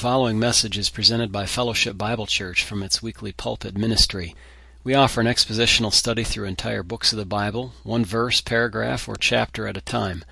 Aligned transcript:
following 0.00 0.38
message 0.38 0.78
is 0.78 0.88
presented 0.88 1.30
by 1.30 1.44
Fellowship 1.44 1.98
Bible 1.98 2.24
Church 2.24 2.64
from 2.64 2.82
its 2.82 3.02
weekly 3.02 3.32
pulpit 3.32 3.76
ministry. 3.76 4.34
We 4.82 4.94
offer 4.94 5.20
an 5.20 5.26
expositional 5.26 5.92
study 5.92 6.24
through 6.24 6.46
entire 6.46 6.82
books 6.82 7.12
of 7.12 7.18
the 7.18 7.26
Bible, 7.26 7.74
one 7.82 8.06
verse, 8.06 8.40
paragraph, 8.40 9.10
or 9.10 9.16
chapter 9.16 9.66
at 9.66 9.76
a 9.76 9.82
time. 9.82 10.24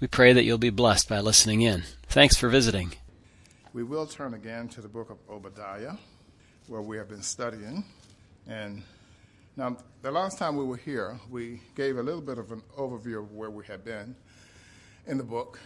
We 0.00 0.06
pray 0.06 0.32
that 0.32 0.44
you'll 0.44 0.56
be 0.56 0.70
blessed 0.70 1.06
by 1.06 1.20
listening 1.20 1.60
in. 1.60 1.82
Thanks 2.06 2.34
for 2.34 2.48
visiting. 2.48 2.94
We 3.74 3.82
will 3.82 4.06
turn 4.06 4.32
again 4.32 4.68
to 4.68 4.80
the 4.80 4.88
book 4.88 5.10
of 5.10 5.18
Obadiah, 5.28 5.96
where 6.66 6.80
we 6.80 6.96
have 6.96 7.10
been 7.10 7.20
studying. 7.20 7.84
And 8.48 8.82
now, 9.54 9.76
the 10.00 10.12
last 10.12 10.38
time 10.38 10.56
we 10.56 10.64
were 10.64 10.78
here, 10.78 11.20
we 11.30 11.60
gave 11.74 11.98
a 11.98 12.02
little 12.02 12.22
bit 12.22 12.38
of 12.38 12.52
an 12.52 12.62
overview 12.78 13.18
of 13.18 13.32
where 13.32 13.50
we 13.50 13.66
had 13.66 13.84
been 13.84 14.16
in 15.06 15.18
the 15.18 15.24
book. 15.24 15.60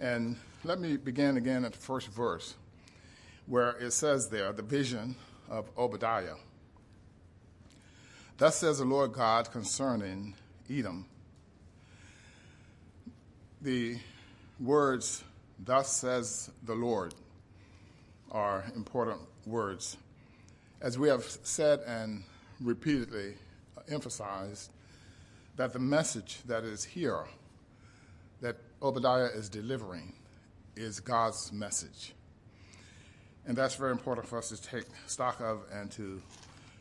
And 0.00 0.36
let 0.64 0.80
me 0.80 0.96
begin 0.96 1.36
again 1.36 1.66
at 1.66 1.72
the 1.72 1.78
first 1.78 2.08
verse, 2.08 2.54
where 3.48 3.70
it 3.78 3.92
says 3.92 4.28
there, 4.28 4.52
the 4.52 4.62
vision 4.62 5.16
of 5.48 5.68
Obadiah. 5.76 6.34
Thus 8.36 8.56
says 8.56 8.78
the 8.78 8.84
Lord 8.84 9.12
God 9.12 9.50
concerning 9.50 10.34
Edom. 10.70 11.06
The 13.62 13.98
words, 14.60 15.24
thus 15.58 15.92
says 15.92 16.50
the 16.64 16.74
Lord, 16.74 17.14
are 18.30 18.64
important 18.76 19.20
words. 19.46 19.96
As 20.80 20.98
we 20.98 21.08
have 21.08 21.24
said 21.24 21.80
and 21.86 22.22
repeatedly 22.60 23.34
emphasized, 23.88 24.70
that 25.56 25.72
the 25.72 25.78
message 25.78 26.38
that 26.46 26.62
is 26.62 26.84
here, 26.84 27.24
that 28.42 28.56
Obadiah 28.82 29.30
is 29.34 29.48
delivering, 29.48 30.12
is 30.76 31.00
God's 31.00 31.50
message. 31.52 32.12
And 33.48 33.56
that's 33.56 33.76
very 33.76 33.92
important 33.92 34.28
for 34.28 34.36
us 34.36 34.50
to 34.50 34.62
take 34.62 34.84
stock 35.06 35.40
of 35.40 35.62
and 35.72 35.90
to, 35.92 36.20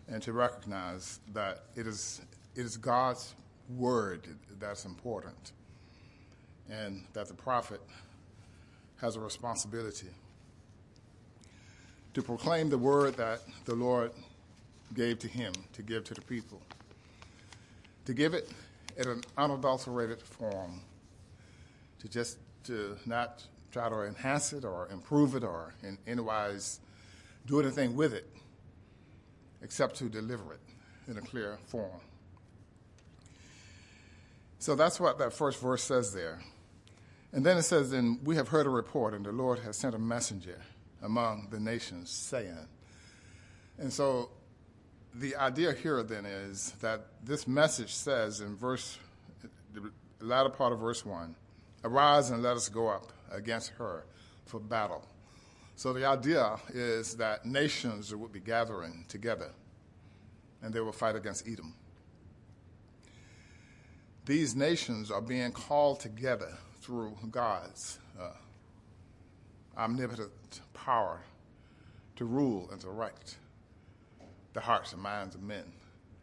and 0.10 0.22
to 0.22 0.34
recognize 0.34 1.22
that 1.34 1.64
it 1.78 1.88
is, 1.88 2.20
it 2.56 2.66
is 2.66 2.76
God's 2.76 3.34
word 3.70 4.28
that's 4.60 4.84
important, 4.84 5.54
and 6.70 7.06
that 7.14 7.30
the 7.30 7.34
prophet 7.34 7.80
has 8.98 9.16
a 9.16 9.20
responsibility 9.22 10.10
to 12.14 12.22
proclaim 12.22 12.70
the 12.70 12.78
word 12.78 13.16
that 13.16 13.40
the 13.64 13.76
Lord 13.76 14.12
gave 14.94 15.20
to 15.20 15.28
him 15.30 15.54
to 15.72 15.82
give 15.82 16.04
to 16.04 16.14
the 16.14 16.22
people, 16.22 16.62
to 18.04 18.14
give 18.14 18.34
it 18.34 18.52
in 18.98 19.08
an 19.08 19.22
unadulterated 19.38 20.22
form, 20.22 20.82
to 22.00 22.10
just 22.10 22.40
to 22.66 22.98
not 23.06 23.46
try 23.72 23.90
to 23.90 24.04
enhance 24.04 24.54
it 24.54 24.66
or 24.66 24.88
improve 24.90 25.36
it 25.36 25.44
or 25.44 25.74
in 25.84 25.98
any 26.08 26.22
wise 26.22 26.80
do 27.46 27.60
anything 27.62 27.96
with 27.96 28.14
it 28.14 28.28
except 29.62 29.96
to 29.96 30.10
deliver 30.10 30.54
it 30.54 30.60
in 31.08 31.18
a 31.18 31.22
clear 31.22 31.58
form. 31.66 32.02
So 34.60 34.76
that's 34.76 35.00
what 35.00 35.18
that 35.20 35.34
first 35.34 35.62
verse 35.62 35.84
says 35.84 36.14
there. 36.14 36.42
And 37.32 37.46
then 37.46 37.58
it 37.58 37.64
says, 37.64 37.92
And 37.94 38.24
we 38.26 38.36
have 38.36 38.50
heard 38.50 38.66
a 38.66 38.70
report, 38.70 39.14
and 39.14 39.26
the 39.26 39.32
Lord 39.32 39.60
has 39.60 39.78
sent 39.78 39.96
a 39.96 40.00
messenger 40.00 40.62
among 41.02 41.48
the 41.52 41.60
nations, 41.60 42.10
saying. 42.10 42.68
And 43.78 43.92
so 43.92 44.32
the 45.14 45.36
idea 45.36 45.74
here 45.74 46.02
then 46.04 46.26
is 46.26 46.72
that 46.82 47.06
this 47.24 47.48
message 47.48 47.94
says 47.94 48.42
in 48.42 48.56
verse, 48.56 48.98
the 49.74 49.92
latter 50.20 50.50
part 50.50 50.74
of 50.74 50.80
verse 50.80 51.06
1, 51.06 51.36
Arise 51.84 52.32
and 52.32 52.42
let 52.42 52.56
us 52.56 52.70
go 52.70 52.88
up 52.88 53.12
against 53.32 53.70
her 53.78 54.06
for 54.46 54.60
battle. 54.60 55.04
So 55.76 55.94
the 55.94 56.06
idea 56.06 56.58
is 56.74 57.16
that 57.18 57.46
nations 57.46 58.14
would 58.14 58.32
be 58.32 58.40
gathering 58.40 59.06
together 59.08 59.52
and 60.62 60.74
they 60.74 60.80
will 60.80 60.92
fight 60.92 61.16
against 61.16 61.48
Edom. 61.48 61.74
These 64.26 64.56
nations 64.56 65.12
are 65.12 65.22
being 65.22 65.52
called 65.52 66.00
together 66.00 66.58
through 66.82 67.16
God's 67.32 68.00
uh, 68.20 68.32
omnipotent 69.78 70.62
power 70.74 71.22
to 72.16 72.26
rule 72.26 72.68
and 72.72 72.82
to 72.82 72.90
right 72.90 73.38
the 74.54 74.62
hearts 74.62 74.92
and 74.92 75.02
minds 75.02 75.36
of 75.36 75.44
men, 75.44 75.72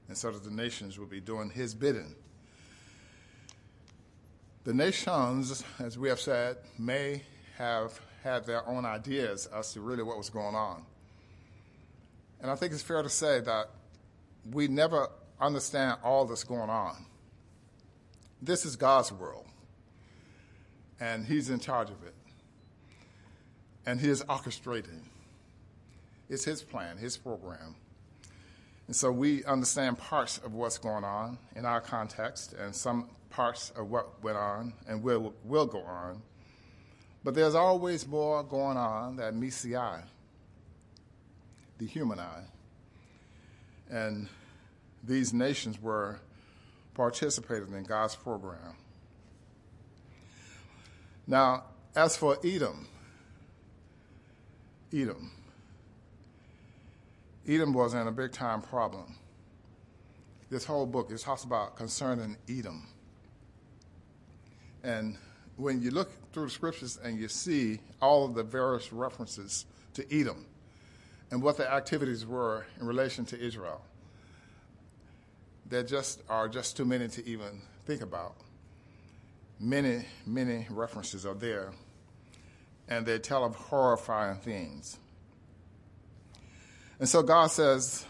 and 0.09 0.19
so 0.19 0.32
that 0.32 0.43
the 0.43 0.50
nations 0.50 0.98
will 0.98 1.06
be 1.06 1.20
doing 1.20 1.48
his 1.48 1.72
bidding. 1.72 2.16
The 4.64 4.72
nations, 4.72 5.62
as 5.78 5.98
we 5.98 6.08
have 6.08 6.20
said, 6.20 6.56
may 6.78 7.22
have 7.58 8.00
had 8.22 8.47
their 8.47 8.66
own 8.66 8.86
ideas 8.86 9.47
as 9.54 9.75
to 9.75 9.82
really 9.82 10.02
what 10.02 10.16
was 10.16 10.30
going 10.30 10.54
on. 10.54 10.82
And 12.41 12.50
I 12.50 12.54
think 12.54 12.72
it's 12.72 12.82
fair 12.82 13.02
to 13.02 13.10
say 13.10 13.41
that 13.41 13.69
we 14.50 14.66
never 14.66 15.08
understand 15.38 15.98
all 16.02 16.25
that's 16.25 16.44
going 16.44 16.70
on. 16.70 16.97
This 18.41 18.64
is 18.64 18.75
God's 18.75 19.12
world, 19.12 19.44
and 20.98 21.26
He's 21.26 21.50
in 21.50 21.60
charge 21.60 21.91
of 21.91 22.02
it, 22.02 22.14
and 23.84 24.00
He 24.00 24.08
is 24.08 24.22
orchestrating. 24.25 25.02
It's 26.31 26.44
His 26.44 26.62
plan, 26.62 26.96
His 26.96 27.19
program. 27.19 27.76
And 28.86 28.96
so 28.96 29.12
we 29.12 29.44
understand 29.44 29.98
parts 29.98 30.38
of 30.38 30.54
what's 30.54 30.78
going 30.78 31.04
on 31.04 31.36
in 31.54 31.66
our 31.66 31.82
context, 31.82 32.54
and 32.54 32.75
some 32.75 33.10
parts 33.34 33.70
of 33.70 33.90
what 33.90 34.22
went 34.22 34.36
on 34.36 34.72
and 34.86 35.02
will, 35.02 35.34
will 35.44 35.66
go 35.66 35.80
on. 35.80 36.22
But 37.24 37.34
there's 37.34 37.54
always 37.54 38.06
more 38.06 38.44
going 38.44 38.76
on 38.76 39.16
that 39.16 39.34
meets 39.34 39.62
the 39.62 39.76
eye, 39.76 40.02
the 41.78 41.86
human 41.86 42.20
eye. 42.20 42.44
And 43.90 44.28
these 45.02 45.32
nations 45.32 45.80
were 45.82 46.20
participating 46.94 47.74
in 47.74 47.82
God's 47.82 48.14
program. 48.14 48.76
Now, 51.26 51.64
as 51.96 52.16
for 52.16 52.38
Edom, 52.44 52.86
Edom, 54.92 55.32
Edom 57.48 57.72
was 57.72 57.94
in 57.94 58.06
a 58.06 58.12
big 58.12 58.32
time 58.32 58.62
problem. 58.62 59.16
This 60.50 60.64
whole 60.64 60.86
book 60.86 61.10
is 61.10 61.22
talks 61.22 61.42
about 61.42 61.76
concerning 61.76 62.36
Edom. 62.48 62.86
And 64.84 65.16
when 65.56 65.80
you 65.80 65.90
look 65.90 66.10
through 66.32 66.44
the 66.44 66.50
scriptures 66.50 66.98
and 67.02 67.18
you 67.18 67.26
see 67.26 67.80
all 68.02 68.26
of 68.26 68.34
the 68.34 68.42
various 68.42 68.92
references 68.92 69.64
to 69.94 70.04
Edom 70.14 70.46
and 71.30 71.42
what 71.42 71.56
the 71.56 71.70
activities 71.70 72.26
were 72.26 72.66
in 72.78 72.86
relation 72.86 73.24
to 73.26 73.40
Israel, 73.40 73.80
there 75.66 75.82
just 75.82 76.22
are 76.28 76.48
just 76.48 76.76
too 76.76 76.84
many 76.84 77.08
to 77.08 77.26
even 77.26 77.62
think 77.86 78.02
about. 78.02 78.34
Many, 79.58 80.04
many 80.26 80.66
references 80.68 81.24
are 81.24 81.34
there, 81.34 81.72
and 82.88 83.06
they 83.06 83.18
tell 83.18 83.44
of 83.44 83.54
horrifying 83.54 84.38
things. 84.38 84.98
And 86.98 87.08
so 87.08 87.22
God 87.22 87.46
says, 87.46 88.04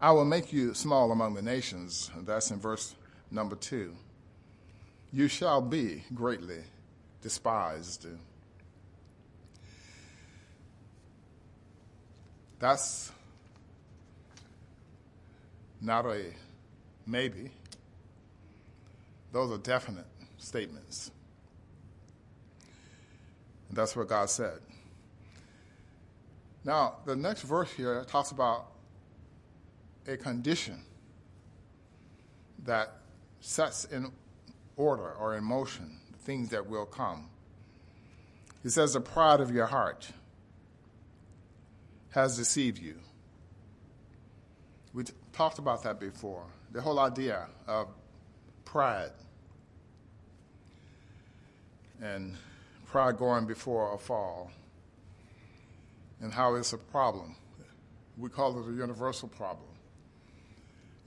I 0.00 0.10
will 0.10 0.24
make 0.24 0.52
you 0.52 0.74
small 0.74 1.12
among 1.12 1.34
the 1.34 1.42
nations. 1.42 2.10
That's 2.24 2.50
in 2.50 2.58
verse 2.58 2.96
number 3.30 3.54
two 3.54 3.94
you 5.12 5.28
shall 5.28 5.60
be 5.60 6.04
greatly 6.14 6.62
despised. 7.22 8.06
That's 12.58 13.12
not 15.80 16.06
a 16.06 16.24
maybe. 17.06 17.50
Those 19.32 19.52
are 19.52 19.58
definite 19.58 20.06
statements. 20.38 21.10
And 23.68 23.76
that's 23.76 23.94
what 23.94 24.08
God 24.08 24.28
said. 24.30 24.58
Now, 26.64 26.96
the 27.06 27.14
next 27.14 27.42
verse 27.42 27.70
here 27.72 28.04
talks 28.04 28.30
about 28.30 28.72
a 30.06 30.16
condition 30.16 30.82
that 32.64 32.92
sets 33.40 33.84
in 33.84 34.10
order 34.78 35.12
or 35.12 35.36
in 35.36 35.44
motion, 35.44 35.98
the 36.12 36.18
things 36.18 36.48
that 36.50 36.66
will 36.66 36.86
come. 36.86 37.28
He 38.62 38.70
says, 38.70 38.94
The 38.94 39.00
pride 39.00 39.40
of 39.40 39.50
your 39.50 39.66
heart 39.66 40.08
has 42.10 42.36
deceived 42.36 42.78
you. 42.78 42.94
We 44.94 45.04
t- 45.04 45.12
talked 45.32 45.58
about 45.58 45.82
that 45.82 46.00
before. 46.00 46.44
The 46.72 46.80
whole 46.80 46.98
idea 46.98 47.46
of 47.66 47.88
pride 48.64 49.10
and 52.00 52.36
pride 52.86 53.18
going 53.18 53.46
before 53.46 53.94
a 53.94 53.98
fall 53.98 54.50
and 56.20 56.32
how 56.32 56.54
it's 56.54 56.72
a 56.72 56.78
problem. 56.78 57.36
We 58.16 58.30
call 58.30 58.58
it 58.58 58.68
a 58.68 58.72
universal 58.72 59.28
problem, 59.28 59.68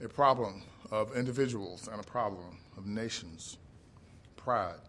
a 0.02 0.08
problem 0.08 0.62
of 0.90 1.16
individuals 1.16 1.88
and 1.88 2.00
a 2.00 2.04
problem 2.04 2.58
of 2.76 2.86
nations 2.86 3.58
pride. 4.44 4.80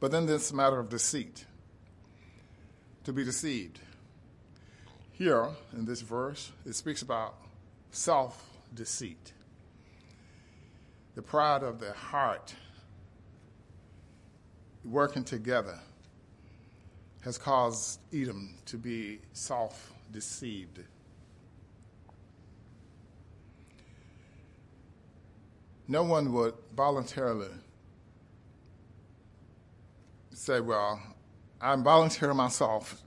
But 0.00 0.10
then 0.10 0.26
this 0.26 0.52
matter 0.52 0.78
of 0.78 0.88
deceit. 0.88 1.44
to 3.04 3.12
be 3.12 3.24
deceived. 3.24 3.80
Here 5.12 5.48
in 5.72 5.84
this 5.84 6.00
verse, 6.00 6.52
it 6.64 6.74
speaks 6.74 7.02
about 7.02 7.34
self 7.90 8.44
deceit. 8.74 9.32
The 11.14 11.22
pride 11.22 11.62
of 11.62 11.80
the 11.80 11.92
heart 11.92 12.54
working 14.84 15.24
together 15.24 15.78
has 17.22 17.38
caused 17.38 18.00
Edom 18.12 18.54
to 18.66 18.76
be 18.76 19.20
self 19.32 19.92
deceived. 20.12 20.80
No 25.88 26.02
one 26.04 26.32
would 26.32 26.54
voluntarily 26.74 27.50
say, 30.42 30.60
Well, 30.60 31.00
I'm 31.60 31.84
volunteering 31.84 32.36
myself 32.36 33.00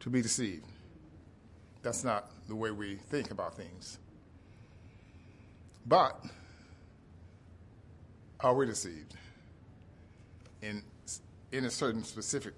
to 0.00 0.08
be 0.08 0.22
deceived. 0.22 0.64
That's 1.82 2.04
not 2.04 2.30
the 2.48 2.56
way 2.56 2.70
we 2.70 2.96
think 2.96 3.30
about 3.30 3.54
things. 3.54 3.98
But 5.86 6.18
are 8.40 8.54
we 8.54 8.66
deceived 8.66 9.14
in, 10.62 10.82
in 11.52 11.66
a 11.66 11.70
certain 11.70 12.02
specific 12.02 12.54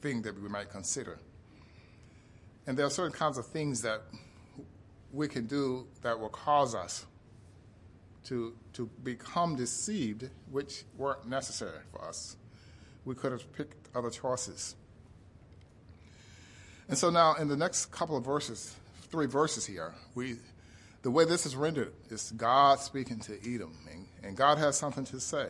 thing 0.00 0.22
that 0.22 0.40
we 0.40 0.48
might 0.48 0.70
consider? 0.70 1.18
And 2.66 2.78
there 2.78 2.86
are 2.86 2.90
certain 2.90 3.12
kinds 3.12 3.36
of 3.36 3.46
things 3.46 3.82
that 3.82 4.02
we 5.12 5.28
can 5.28 5.46
do 5.46 5.86
that 6.00 6.18
will 6.18 6.30
cause 6.30 6.74
us 6.74 7.04
to, 8.24 8.54
to 8.72 8.88
become 9.02 9.54
deceived, 9.54 10.30
which 10.50 10.84
weren't 10.96 11.28
necessary 11.28 11.80
for 11.90 12.04
us. 12.04 12.36
We 13.04 13.14
could 13.14 13.32
have 13.32 13.52
picked 13.52 13.88
other 13.94 14.10
choices. 14.10 14.76
And 16.88 16.98
so 16.98 17.10
now, 17.10 17.34
in 17.34 17.48
the 17.48 17.56
next 17.56 17.86
couple 17.86 18.16
of 18.16 18.24
verses, 18.24 18.74
three 19.10 19.26
verses 19.26 19.66
here, 19.66 19.94
we, 20.14 20.36
the 21.02 21.10
way 21.10 21.24
this 21.24 21.46
is 21.46 21.56
rendered 21.56 21.92
is 22.10 22.32
God 22.36 22.80
speaking 22.80 23.18
to 23.20 23.38
Edom, 23.40 23.76
and, 23.90 24.06
and 24.22 24.36
God 24.36 24.58
has 24.58 24.76
something 24.76 25.04
to 25.06 25.20
say. 25.20 25.48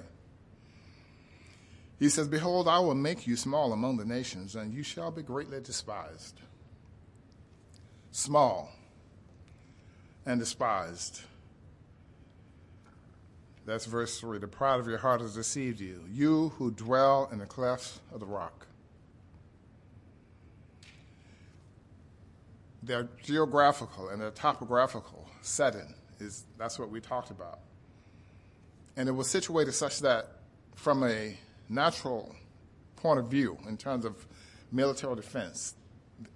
He 1.99 2.09
says, 2.09 2.27
Behold, 2.27 2.69
I 2.69 2.81
will 2.81 2.95
make 2.95 3.27
you 3.27 3.37
small 3.37 3.73
among 3.73 3.97
the 3.97 4.05
nations, 4.05 4.57
and 4.57 4.75
you 4.75 4.83
shall 4.83 5.11
be 5.11 5.23
greatly 5.23 5.61
despised. 5.61 6.41
Small 8.11 8.73
and 10.27 10.41
despised. 10.41 11.23
That's 13.65 13.87
verse 13.87 14.19
3. 14.19 14.39
The 14.39 14.49
pride 14.49 14.81
of 14.81 14.89
your 14.89 14.99
heart 14.99 15.21
has 15.21 15.35
deceived 15.35 15.81
you, 15.81 16.05
you 16.11 16.51
who 16.57 16.71
dwell 16.71 17.29
in 17.31 17.39
the 17.39 17.47
clefts 17.47 18.01
of 18.13 18.21
the 18.21 18.27
rock. 18.27 18.67
Their 22.83 23.09
geographical 23.23 24.09
and 24.09 24.21
their 24.21 24.33
topographical 24.33 25.29
setting 25.41 25.95
is 26.19 26.45
that's 26.59 26.79
what 26.79 26.91
we 26.91 27.01
talked 27.01 27.31
about. 27.31 27.61
And 28.97 29.09
it 29.09 29.13
was 29.13 29.31
situated 29.31 29.73
such 29.73 30.01
that 30.01 30.27
from 30.75 31.05
a 31.05 31.39
natural 31.69 32.35
point 32.97 33.21
of 33.21 33.29
view, 33.29 33.57
in 33.69 33.77
terms 33.77 34.05
of 34.05 34.27
military 34.73 35.15
defense, 35.15 35.75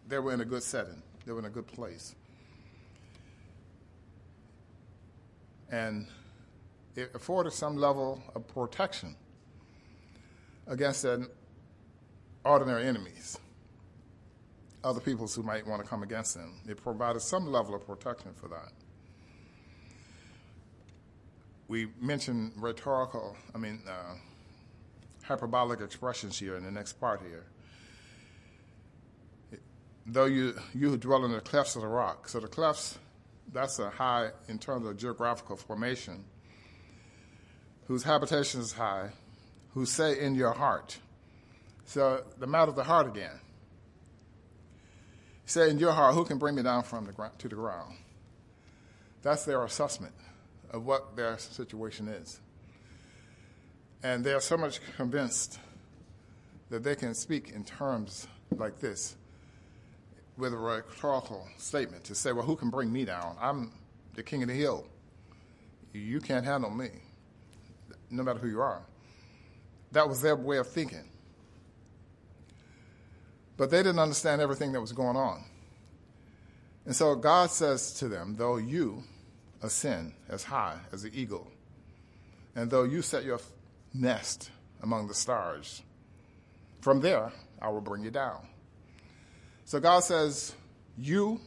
they 0.06 0.18
were 0.18 0.32
in 0.32 0.40
a 0.40 0.44
good 0.44 0.62
setting. 0.62 1.02
They 1.24 1.32
were 1.32 1.40
in 1.40 1.44
a 1.44 1.50
good 1.50 1.66
place. 1.66 2.14
And 5.70 6.06
it 6.96 7.10
afforded 7.14 7.52
some 7.52 7.76
level 7.76 8.22
of 8.34 8.48
protection 8.48 9.14
against 10.66 11.04
ordinary 12.44 12.86
enemies, 12.86 13.38
other 14.82 15.00
peoples 15.00 15.34
who 15.34 15.42
might 15.42 15.66
want 15.66 15.82
to 15.82 15.88
come 15.88 16.02
against 16.02 16.34
them. 16.34 16.60
It 16.66 16.82
provided 16.82 17.20
some 17.20 17.46
level 17.46 17.74
of 17.74 17.86
protection 17.86 18.32
for 18.34 18.48
that. 18.48 18.72
We 21.68 21.88
mentioned 22.00 22.52
rhetorical, 22.56 23.36
I 23.54 23.58
mean, 23.58 23.82
uh, 23.86 24.14
hyperbolic 25.22 25.80
expressions 25.80 26.38
here 26.38 26.56
in 26.56 26.64
the 26.64 26.70
next 26.70 26.94
part 26.94 27.20
here. 27.20 27.44
Though 30.06 30.26
you, 30.26 30.54
you 30.72 30.96
dwell 30.96 31.24
in 31.24 31.32
the 31.32 31.40
clefts 31.40 31.74
of 31.74 31.82
the 31.82 31.88
rock, 31.88 32.28
so 32.28 32.38
the 32.38 32.46
clefts, 32.46 32.96
that's 33.52 33.80
a 33.80 33.90
high 33.90 34.30
in 34.48 34.58
terms 34.58 34.86
of 34.86 34.96
geographical 34.96 35.56
formation 35.56 36.24
whose 37.86 38.02
habitation 38.02 38.60
is 38.60 38.72
high, 38.72 39.10
who 39.74 39.86
say 39.86 40.18
in 40.18 40.34
your 40.34 40.52
heart. 40.52 40.98
So 41.84 42.24
the 42.38 42.46
matter 42.46 42.70
of 42.70 42.76
the 42.76 42.84
heart 42.84 43.06
again. 43.06 43.40
Say 45.44 45.70
in 45.70 45.78
your 45.78 45.92
heart, 45.92 46.14
who 46.14 46.24
can 46.24 46.38
bring 46.38 46.56
me 46.56 46.62
down 46.62 46.82
from 46.82 47.06
the 47.06 47.12
ground 47.12 47.38
to 47.38 47.48
the 47.48 47.54
ground? 47.54 47.96
That's 49.22 49.44
their 49.44 49.62
assessment 49.64 50.14
of 50.70 50.84
what 50.84 51.14
their 51.14 51.38
situation 51.38 52.08
is. 52.08 52.40
And 54.02 54.24
they 54.24 54.32
are 54.32 54.40
so 54.40 54.56
much 54.56 54.80
convinced 54.96 55.60
that 56.70 56.82
they 56.82 56.96
can 56.96 57.14
speak 57.14 57.52
in 57.52 57.64
terms 57.64 58.26
like 58.56 58.80
this 58.80 59.16
with 60.36 60.52
a 60.52 60.56
rhetorical 60.56 61.46
statement 61.56 62.04
to 62.04 62.14
say, 62.14 62.32
well, 62.32 62.44
who 62.44 62.56
can 62.56 62.70
bring 62.70 62.92
me 62.92 63.04
down? 63.04 63.36
I'm 63.40 63.72
the 64.14 64.22
king 64.22 64.42
of 64.42 64.48
the 64.48 64.54
hill. 64.54 64.86
You 65.92 66.20
can't 66.20 66.44
handle 66.44 66.70
me 66.70 66.90
no 68.10 68.22
matter 68.22 68.38
who 68.38 68.48
you 68.48 68.60
are. 68.60 68.82
That 69.92 70.08
was 70.08 70.20
their 70.20 70.36
way 70.36 70.58
of 70.58 70.68
thinking. 70.68 71.04
But 73.56 73.70
they 73.70 73.78
didn't 73.78 73.98
understand 73.98 74.40
everything 74.40 74.72
that 74.72 74.80
was 74.80 74.92
going 74.92 75.16
on. 75.16 75.44
And 76.84 76.94
so 76.94 77.14
God 77.14 77.50
says 77.50 77.94
to 77.94 78.08
them, 78.08 78.36
Though 78.36 78.56
you 78.56 79.02
ascend 79.62 80.12
as 80.28 80.44
high 80.44 80.78
as 80.92 81.02
the 81.02 81.18
eagle, 81.18 81.48
and 82.54 82.70
though 82.70 82.84
you 82.84 83.02
set 83.02 83.24
your 83.24 83.40
nest 83.94 84.50
among 84.82 85.08
the 85.08 85.14
stars, 85.14 85.82
from 86.80 87.00
there 87.00 87.32
I 87.60 87.68
will 87.70 87.80
bring 87.80 88.04
you 88.04 88.10
down. 88.10 88.46
So 89.64 89.80
God 89.80 90.00
says, 90.00 90.54
You, 90.96 91.40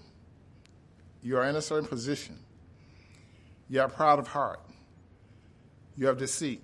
you 1.21 1.37
are 1.37 1.45
in 1.45 1.55
a 1.55 1.61
certain 1.61 1.87
position. 1.87 2.37
You 3.69 3.81
are 3.81 3.87
proud 3.87 4.19
of 4.19 4.27
heart. 4.27 4.59
You 5.95 6.07
have 6.07 6.17
deceit. 6.17 6.63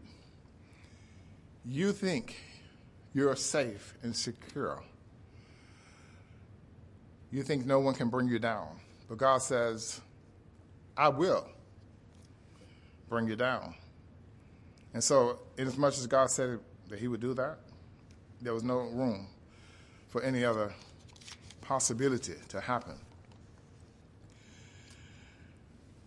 You 1.66 1.92
think 1.92 2.36
you're 3.14 3.36
safe 3.36 3.96
and 4.04 4.16
secure. 4.16 4.84
You 7.32 7.44
think 7.44 7.66
no 7.66 7.80
one 7.80 7.96
can 7.96 8.10
bring 8.10 8.28
you 8.28 8.40
down. 8.40 8.80
But 9.10 9.18
God 9.18 9.42
says, 9.42 10.02
I 10.98 11.10
will 11.10 11.48
bring 13.10 13.28
you 13.28 13.36
down. 13.36 13.76
And 14.94 15.04
so, 15.04 15.40
inasmuch 15.58 15.94
as 15.94 16.08
God 16.08 16.30
said 16.30 16.60
that 16.90 17.00
He 17.00 17.08
would 17.08 17.20
do 17.20 17.34
that, 17.34 17.58
there 18.42 18.54
was 18.54 18.64
no 18.64 18.78
room 18.78 19.28
for 20.10 20.22
any 20.22 20.46
other 20.46 20.74
possibility 21.62 22.36
to 22.50 22.62
happen. 22.62 22.96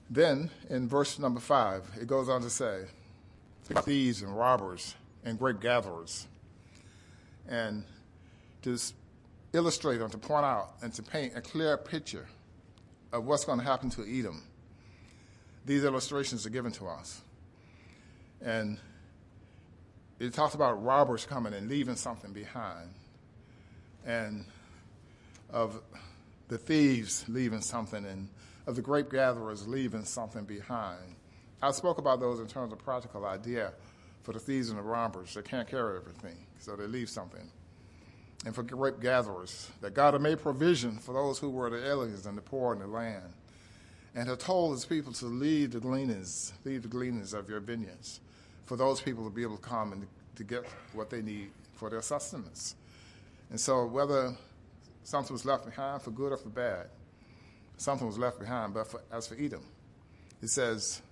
Then, 0.09 0.51
in 0.71 0.89
verse 0.89 1.19
number 1.19 1.41
five, 1.41 1.85
it 2.01 2.07
goes 2.07 2.29
on 2.29 2.41
to 2.41 2.51
say, 2.51 2.85
thieves 3.75 4.23
and 4.23 4.37
robbers 4.37 4.95
and 5.25 5.39
grape 5.39 5.61
gatherers. 5.61 6.27
And 7.49 7.85
to 8.63 8.79
illustrate 9.53 10.01
and 10.01 10.13
to 10.13 10.19
point 10.19 10.45
out 10.45 10.75
and 10.83 10.93
to 10.95 11.03
paint 11.03 11.37
a 11.37 11.41
clear 11.41 11.77
picture 11.77 12.27
of 13.13 13.25
what's 13.25 13.45
going 13.45 13.59
to 13.59 13.65
happen 13.65 13.91
to 13.91 14.03
Edom, 14.03 14.43
these 15.65 15.85
illustrations 15.85 16.47
are 16.47 16.51
given 16.51 16.73
to 16.73 16.87
us. 16.87 17.23
And 18.41 18.79
it 20.19 20.33
talks 20.35 20.55
about 20.55 20.83
robbers 20.85 21.25
coming 21.25 21.55
and 21.55 21.69
leaving 21.69 21.97
something 21.97 22.33
behind, 22.33 22.91
and 24.05 24.45
of 25.51 25.81
the 26.49 26.59
thieves 26.59 27.25
leaving 27.29 27.61
something, 27.61 28.05
and 28.05 28.29
of 28.67 28.77
the 28.77 28.83
grape 28.83 29.11
gatherers 29.11 29.67
leaving 29.67 30.05
something 30.05 30.45
behind. 30.45 31.15
I 31.61 31.71
spoke 31.73 31.99
about 31.99 32.21
those 32.21 32.41
in 32.41 32.47
terms 32.47 32.73
of 32.73 32.79
practical 32.79 33.27
idea 33.27 33.73
for 34.23 34.33
the 34.33 34.39
thieves 34.39 34.71
and 34.71 34.79
the 34.79 34.83
robbers. 34.83 35.35
They 35.35 35.43
can't 35.43 35.69
carry 35.69 35.97
everything, 35.97 36.37
so 36.59 36.77
they 36.77 36.87
leave 36.87 37.09
something. 37.09 37.51
And 38.47 38.55
for 38.55 38.63
grape 38.63 39.01
gatherers, 39.01 39.69
that 39.81 39.95
God 39.95 40.15
had 40.15 40.23
made 40.23 40.41
provision 40.41 40.99
for 40.99 41.13
those 41.13 41.39
who 41.39 41.51
were 41.51 41.71
the 41.71 41.85
aliens 41.85 42.27
and 42.27 42.39
the 42.39 42.43
poor 42.43 42.73
in 42.73 42.79
the 42.79 42.87
land, 42.87 43.33
and 44.15 44.29
had 44.29 44.39
told 44.39 44.73
his 44.73 44.85
people 44.85 45.13
to 45.15 45.27
leave 45.27 45.73
the 45.73 45.81
gleanings, 45.81 46.53
leave 46.65 46.83
the 46.83 46.89
gleanings 46.89 47.35
of 47.35 47.49
your 47.49 47.61
vineyards, 47.61 48.21
for 48.65 48.77
those 48.77 49.01
people 49.01 49.25
to 49.25 49.31
be 49.31 49.43
able 49.43 49.57
to 49.57 49.63
come 49.63 49.93
and 49.93 50.07
to 50.37 50.45
get 50.45 50.65
what 50.93 51.11
they 51.11 51.23
need 51.23 51.51
for 51.75 51.91
their 51.91 52.03
sustenance. 52.03 52.77
And 53.51 53.59
so, 53.59 53.87
whether 53.87 54.37
something 55.03 55.33
was 55.33 55.45
left 55.45 55.65
behind 55.65 56.03
for 56.03 56.11
good 56.11 56.33
or 56.33 56.37
for 56.37 56.51
bad, 56.51 56.87
something 57.77 58.07
was 58.07 58.19
left 58.19 58.39
behind. 58.39 58.75
But 58.75 58.87
for, 58.87 59.01
as 59.11 59.27
for 59.27 59.35
Edom, 59.35 59.65
it 60.43 60.49
says, 60.49 61.03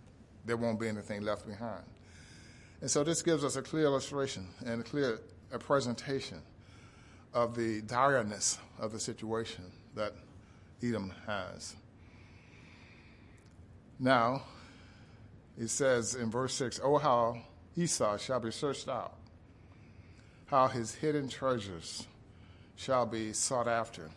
there 0.46 0.56
won't 0.56 0.80
be 0.80 0.88
anything 0.88 1.22
left 1.22 1.46
behind. 1.46 1.84
And 2.80 2.90
so 2.90 3.04
this 3.04 3.22
gives 3.22 3.44
us 3.44 3.56
a 3.56 3.62
clear 3.62 3.84
illustration 3.84 4.46
and 4.64 4.80
a 4.80 4.84
clear 4.84 5.20
a 5.52 5.58
presentation 5.58 6.38
of 7.34 7.54
the 7.54 7.82
direness 7.82 8.58
of 8.78 8.92
the 8.92 9.00
situation 9.00 9.64
that 9.94 10.12
Edom 10.82 11.12
has. 11.26 11.76
Now, 13.98 14.42
it 15.58 15.68
says 15.68 16.14
in 16.14 16.30
verse 16.30 16.54
6 16.54 16.80
Oh, 16.82 16.98
how 16.98 17.38
Esau 17.76 18.16
shall 18.18 18.40
be 18.40 18.50
searched 18.50 18.88
out, 18.88 19.14
how 20.46 20.68
his 20.68 20.94
hidden 20.94 21.28
treasures 21.28 22.06
shall 22.76 23.06
be 23.06 23.32
sought 23.32 23.68
after. 23.68 24.10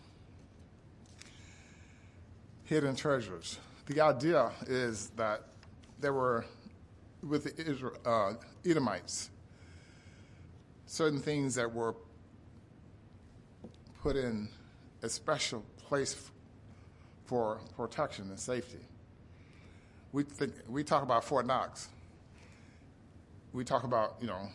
Hidden 2.65 2.95
treasures. 2.95 3.57
The 3.87 4.01
idea 4.01 4.51
is 4.67 5.09
that 5.15 5.43
there 5.99 6.13
were, 6.13 6.45
with 7.27 7.43
the 7.43 7.69
Israel, 7.69 7.97
uh, 8.05 8.33
Edomites, 8.65 9.29
certain 10.85 11.19
things 11.19 11.55
that 11.55 11.73
were 11.73 11.95
put 14.01 14.15
in 14.15 14.49
a 15.03 15.09
special 15.09 15.63
place 15.77 16.29
for 17.25 17.59
protection 17.75 18.29
and 18.29 18.39
safety. 18.39 18.79
We 20.11 20.23
think 20.23 20.53
we 20.67 20.83
talk 20.83 21.03
about 21.03 21.23
Fort 21.23 21.45
Knox. 21.45 21.89
We 23.53 23.63
talk 23.63 23.83
about 23.83 24.15
you 24.21 24.27
know 24.27 24.49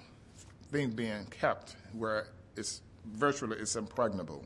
things 0.73 0.95
being 0.95 1.27
kept 1.27 1.77
where 1.93 2.29
it's 2.57 2.81
virtually 3.05 3.59
it's 3.59 3.77
impregnable. 3.77 4.45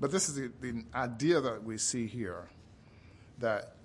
But 0.00 0.10
this 0.10 0.28
is 0.28 0.34
the, 0.34 0.50
the 0.60 0.82
idea 0.94 1.40
that 1.40 1.62
we 1.62 1.76
see 1.76 2.06
here 2.06 2.48
that 3.38 3.76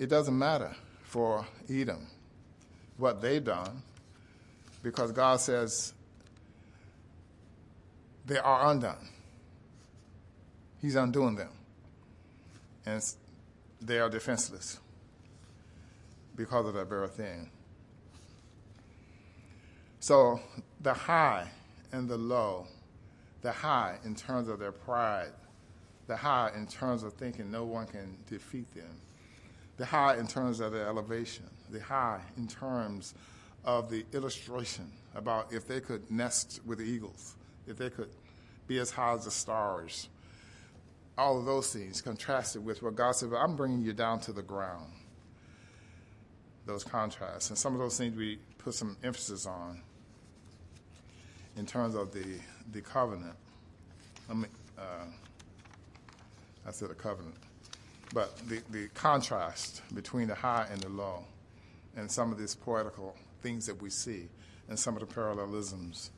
it 0.00 0.08
doesn't 0.08 0.36
matter 0.36 0.74
for 1.02 1.46
Edom 1.68 2.06
what 2.96 3.20
they've 3.20 3.44
done 3.44 3.82
because 4.82 5.12
God 5.12 5.40
says 5.40 5.92
they 8.24 8.38
are 8.38 8.70
undone. 8.70 9.10
He's 10.80 10.94
undoing 10.94 11.36
them. 11.36 11.50
And 12.86 13.02
they 13.82 13.98
are 13.98 14.08
defenseless 14.08 14.80
because 16.34 16.66
of 16.66 16.72
that 16.74 16.88
very 16.88 17.08
thing. 17.08 17.50
So 20.00 20.40
the 20.80 20.94
high 20.94 21.50
and 21.92 22.08
the 22.08 22.16
low, 22.16 22.66
the 23.42 23.52
high 23.52 23.98
in 24.06 24.14
terms 24.14 24.48
of 24.48 24.60
their 24.60 24.72
pride, 24.72 25.32
the 26.06 26.16
high 26.16 26.52
in 26.56 26.66
terms 26.66 27.02
of 27.02 27.12
thinking 27.12 27.50
no 27.50 27.64
one 27.64 27.86
can 27.86 28.16
defeat 28.26 28.74
them, 28.74 28.96
the 29.80 29.86
high 29.86 30.18
in 30.18 30.26
terms 30.26 30.60
of 30.60 30.72
the 30.72 30.82
elevation, 30.86 31.46
the 31.70 31.80
high 31.80 32.20
in 32.36 32.46
terms 32.46 33.14
of 33.64 33.88
the 33.88 34.04
illustration 34.12 34.84
about 35.14 35.50
if 35.54 35.66
they 35.66 35.80
could 35.80 36.10
nest 36.10 36.60
with 36.66 36.82
eagles, 36.82 37.34
if 37.66 37.78
they 37.78 37.88
could 37.88 38.10
be 38.66 38.78
as 38.78 38.90
high 38.90 39.14
as 39.14 39.24
the 39.24 39.30
stars. 39.30 40.10
All 41.16 41.38
of 41.38 41.46
those 41.46 41.72
things 41.72 42.02
contrasted 42.02 42.62
with 42.62 42.82
what 42.82 42.94
God 42.94 43.12
said, 43.12 43.30
I'm 43.32 43.56
bringing 43.56 43.80
you 43.80 43.94
down 43.94 44.20
to 44.20 44.32
the 44.32 44.42
ground. 44.42 44.92
Those 46.66 46.84
contrasts. 46.84 47.48
And 47.48 47.56
some 47.56 47.72
of 47.72 47.78
those 47.78 47.96
things 47.96 48.14
we 48.14 48.38
put 48.58 48.74
some 48.74 48.98
emphasis 49.02 49.46
on 49.46 49.80
in 51.56 51.64
terms 51.64 51.94
of 51.94 52.12
the, 52.12 52.26
the 52.72 52.82
covenant. 52.82 53.34
I 54.28 54.34
mean, 54.34 54.46
uh, 54.78 55.06
I 56.66 56.70
said 56.70 56.90
a 56.90 56.94
covenant. 56.94 57.34
But 58.12 58.36
the, 58.48 58.62
the 58.70 58.88
contrast 58.88 59.82
between 59.94 60.28
the 60.28 60.34
high 60.34 60.66
and 60.70 60.80
the 60.80 60.88
low 60.88 61.24
and 61.96 62.10
some 62.10 62.32
of 62.32 62.38
these 62.38 62.54
poetical 62.54 63.14
things 63.42 63.66
that 63.66 63.80
we 63.80 63.90
see 63.90 64.28
and 64.68 64.78
some 64.78 64.94
of 64.94 65.00
the 65.00 65.06
parallelisms 65.06 66.10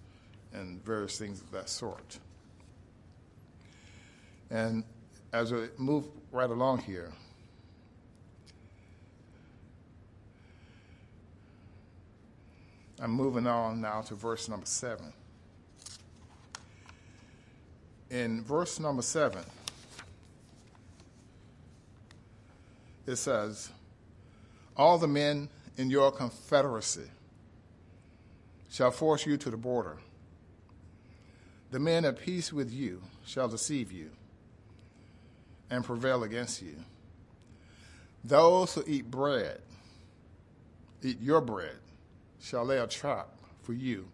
and 0.53 0.83
various 0.85 1.19
things 1.19 1.41
of 1.41 1.51
that 1.51 1.69
sort. 1.69 2.19
And 4.51 4.85
as 5.33 5.53
we 5.53 5.69
move 5.79 6.07
right 6.31 6.51
along 6.51 6.79
here, 6.79 7.13
I'm 13.01 13.11
moving 13.11 13.47
on 13.47 13.81
now 13.81 14.03
to 14.03 14.15
verse 14.15 14.49
number 14.49 14.67
seven. 14.67 15.13
In 18.11 18.45
verse 18.45 18.79
number 18.79 19.03
seven, 19.03 19.43
it 23.07 23.17
says, 23.17 23.71
All 24.77 24.99
the 24.99 25.09
men 25.09 25.49
in 25.77 25.91
your 25.91 26.13
confederacy 26.13 27.11
shall 28.71 28.91
force 28.91 29.27
you 29.27 29.37
to 29.37 29.51
the 29.51 29.57
border. 29.57 29.99
The 31.71 31.79
men 31.79 32.05
at 32.05 32.21
peace 32.21 32.53
with 32.53 32.71
you 32.73 33.03
shall 33.25 33.49
deceive 33.49 33.93
you 33.93 34.11
and 35.71 35.85
prevail 35.85 36.23
against 36.23 36.63
you. 36.63 36.77
Those 38.25 38.75
who 38.75 38.85
eat 38.87 39.11
bread, 39.11 39.61
eat 41.03 41.21
your 41.21 41.41
bread, 41.41 41.77
shall 42.41 42.65
lay 42.65 42.79
a 42.79 42.87
trap 42.87 43.29
for 43.63 43.73
you. 43.73 44.07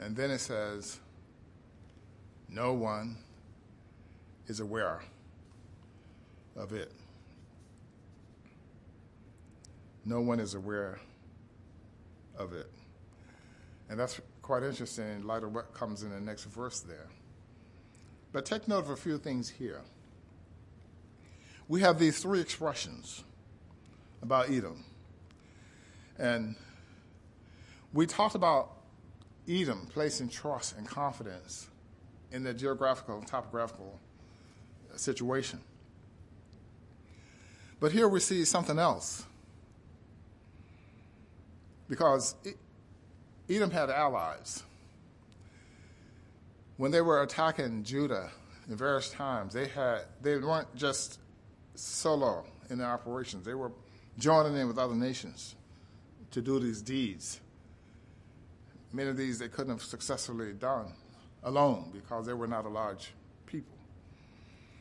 And 0.00 0.16
then 0.16 0.30
it 0.30 0.38
says, 0.38 0.98
No 2.48 2.72
one 2.72 3.18
is 4.46 4.60
aware 4.60 5.02
of 6.58 6.72
it. 6.72 6.92
No 10.04 10.20
one 10.20 10.40
is 10.40 10.54
aware 10.54 10.98
of 12.36 12.52
it. 12.52 12.70
And 13.88 13.98
that's 13.98 14.20
quite 14.42 14.62
interesting 14.62 15.08
in 15.08 15.26
light 15.26 15.42
of 15.42 15.54
what 15.54 15.72
comes 15.72 16.02
in 16.02 16.10
the 16.10 16.20
next 16.20 16.44
verse 16.44 16.80
there. 16.80 17.08
But 18.32 18.44
take 18.44 18.68
note 18.68 18.80
of 18.80 18.90
a 18.90 18.96
few 18.96 19.18
things 19.18 19.48
here. 19.48 19.82
We 21.68 21.80
have 21.80 21.98
these 21.98 22.20
three 22.20 22.40
expressions 22.40 23.24
about 24.22 24.50
Edom. 24.50 24.84
And 26.18 26.56
we 27.92 28.06
talked 28.06 28.34
about 28.34 28.72
Edom 29.48 29.86
placing 29.92 30.28
trust 30.28 30.76
and 30.76 30.86
confidence 30.86 31.68
in 32.32 32.42
the 32.42 32.52
geographical 32.52 33.18
and 33.18 33.26
topographical 33.26 33.98
situation. 34.96 35.60
But 37.80 37.92
here 37.92 38.08
we 38.08 38.20
see 38.20 38.44
something 38.44 38.78
else. 38.78 39.24
Because 41.88 42.34
Edom 43.48 43.70
had 43.70 43.88
allies 43.88 44.62
when 46.78 46.92
they 46.92 47.00
were 47.02 47.22
attacking 47.22 47.82
Judah 47.82 48.30
in 48.68 48.76
various 48.76 49.10
times, 49.10 49.52
they 49.52 49.66
had 49.66 50.02
they 50.22 50.38
weren't 50.38 50.74
just 50.74 51.18
solo 51.74 52.46
in 52.70 52.78
their 52.78 52.88
operations. 52.88 53.44
They 53.44 53.54
were 53.54 53.72
joining 54.16 54.56
in 54.56 54.66
with 54.66 54.78
other 54.78 54.94
nations 54.94 55.54
to 56.30 56.40
do 56.40 56.58
these 56.58 56.80
deeds. 56.80 57.40
Many 58.92 59.10
of 59.10 59.16
these 59.16 59.38
they 59.38 59.48
couldn't 59.48 59.72
have 59.72 59.82
successfully 59.82 60.52
done 60.52 60.92
alone 61.42 61.90
because 61.92 62.26
they 62.26 62.32
were 62.32 62.46
not 62.46 62.64
a 62.64 62.68
large. 62.68 63.12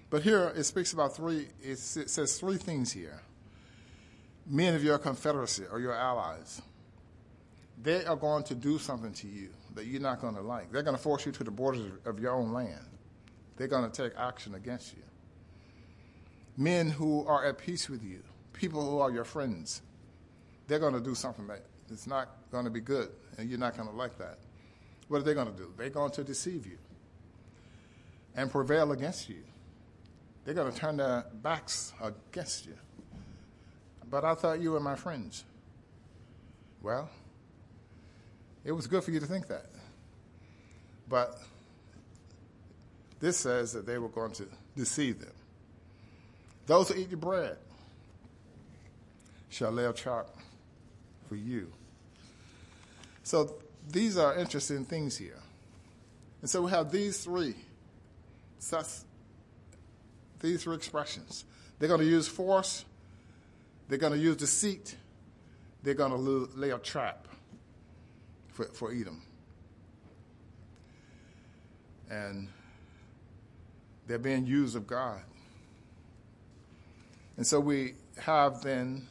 But 0.10 0.24
here 0.24 0.54
it 0.56 0.64
speaks 0.64 0.94
about 0.94 1.16
three, 1.16 1.48
it 1.62 1.78
says 1.78 2.40
three 2.40 2.58
things 2.58 2.92
here. 2.92 3.22
Men 4.46 4.74
of 4.76 4.84
your 4.84 4.98
confederacy 4.98 5.64
or 5.70 5.80
your 5.80 5.94
allies, 5.94 6.62
they 7.82 8.06
are 8.06 8.16
going 8.16 8.44
to 8.46 8.56
do 8.56 8.80
something 8.80 9.12
to 9.14 9.28
you 9.28 9.50
that 9.76 9.86
you're 9.86 10.02
not 10.02 10.22
going 10.22 10.36
to 10.36 10.42
like. 10.42 10.72
They're 10.72 10.84
going 10.84 10.96
to 10.96 11.02
force 11.02 11.26
you 11.26 11.32
to 11.34 11.44
the 11.44 11.52
borders 11.52 11.92
of 12.06 12.20
your 12.20 12.34
own 12.34 12.54
land. 12.54 12.86
They're 13.58 13.68
going 13.68 13.90
to 13.90 14.04
take 14.04 14.18
action 14.18 14.56
against 14.56 14.96
you. 14.96 15.04
Men 16.56 16.90
who 16.90 17.26
are 17.28 17.46
at 17.46 17.58
peace 17.58 17.90
with 17.90 18.04
you, 18.04 18.24
people 18.54 18.82
who 18.90 19.00
are 19.00 19.12
your 19.12 19.26
friends, 19.26 19.82
they're 20.68 20.80
going 20.80 20.94
to 20.94 21.02
do 21.02 21.14
something 21.14 21.46
that 21.48 21.64
is 21.90 22.08
not 22.08 22.30
going 22.52 22.66
to 22.66 22.72
be 22.72 22.80
good, 22.80 23.10
and 23.38 23.50
you're 23.50 23.60
not 23.60 23.76
going 23.76 23.90
to 23.90 23.96
like 23.96 24.18
that. 24.18 24.40
What 25.08 25.20
are 25.20 25.24
they 25.24 25.34
going 25.34 25.52
to 25.52 25.58
do? 25.58 25.72
They're 25.78 25.90
going 25.90 26.12
to 26.12 26.24
deceive 26.24 26.66
you 26.66 26.78
and 28.36 28.50
prevail 28.50 28.92
against 28.92 29.30
you. 29.30 29.44
They're 30.48 30.56
going 30.56 30.72
to 30.72 30.80
turn 30.80 30.96
their 30.96 31.26
backs 31.44 31.92
against 32.02 32.68
you. 32.68 32.76
But 34.10 34.24
I 34.24 34.34
thought 34.34 34.62
you 34.62 34.72
were 34.72 34.80
my 34.80 34.96
friends. 34.96 35.44
Well, 36.82 37.10
it 38.64 38.72
was 38.72 38.88
good 38.88 39.04
for 39.04 39.12
you 39.12 39.20
to 39.20 39.26
think 39.26 39.50
that. 39.50 39.66
But 41.10 41.38
this 43.20 43.36
says 43.36 43.74
that 43.74 43.86
they 43.86 43.98
were 43.98 44.08
going 44.08 44.32
to 44.36 44.46
deceive 44.74 45.20
them. 45.20 45.34
Those 46.66 46.88
who 46.88 47.02
eat 47.02 47.10
your 47.10 47.20
bread 47.20 47.58
shall 49.50 49.72
lay 49.72 49.84
a 49.84 49.92
for 49.92 51.36
you. 51.36 51.74
So 53.24 53.56
these 53.92 54.18
are 54.18 54.38
interesting 54.38 54.86
things 54.86 55.18
here. 55.18 55.42
And 56.40 56.50
so 56.50 56.62
we 56.62 56.72
have 56.72 56.90
these 56.90 57.22
three 57.22 57.56
these 60.40 60.64
three 60.64 60.76
expressions. 60.76 61.46
They're 61.80 61.90
going 61.90 62.02
to 62.02 62.08
use 62.08 62.28
force, 62.28 62.86
they're 63.88 63.98
going 63.98 64.14
to 64.14 64.20
use 64.20 64.38
deceit, 64.38 64.96
they're 65.84 65.94
going 65.94 66.12
to 66.12 66.18
lay 66.18 66.72
a 66.72 66.80
trap 66.80 67.28
for, 68.50 68.66
for 68.66 68.92
Edom. 68.92 69.22
And 72.10 72.48
they're 74.08 74.18
being 74.18 74.46
used 74.46 74.76
of 74.76 74.88
God. 74.88 75.22
And 77.36 77.46
so 77.46 77.60
we 77.60 77.94
have 78.20 78.62
then 78.62 79.08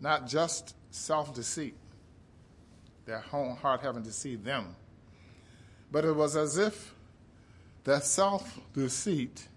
not 0.00 0.28
just 0.28 0.74
self 0.90 1.34
deceit, 1.34 1.74
their 3.04 3.24
own 3.32 3.56
heart 3.56 3.80
having 3.80 4.02
deceived 4.02 4.44
them, 4.44 4.76
but 5.90 6.04
it 6.04 6.14
was 6.14 6.36
as 6.36 6.56
if 6.56 6.94
that 7.84 8.04
self 8.04 8.60
deceit 8.74 9.48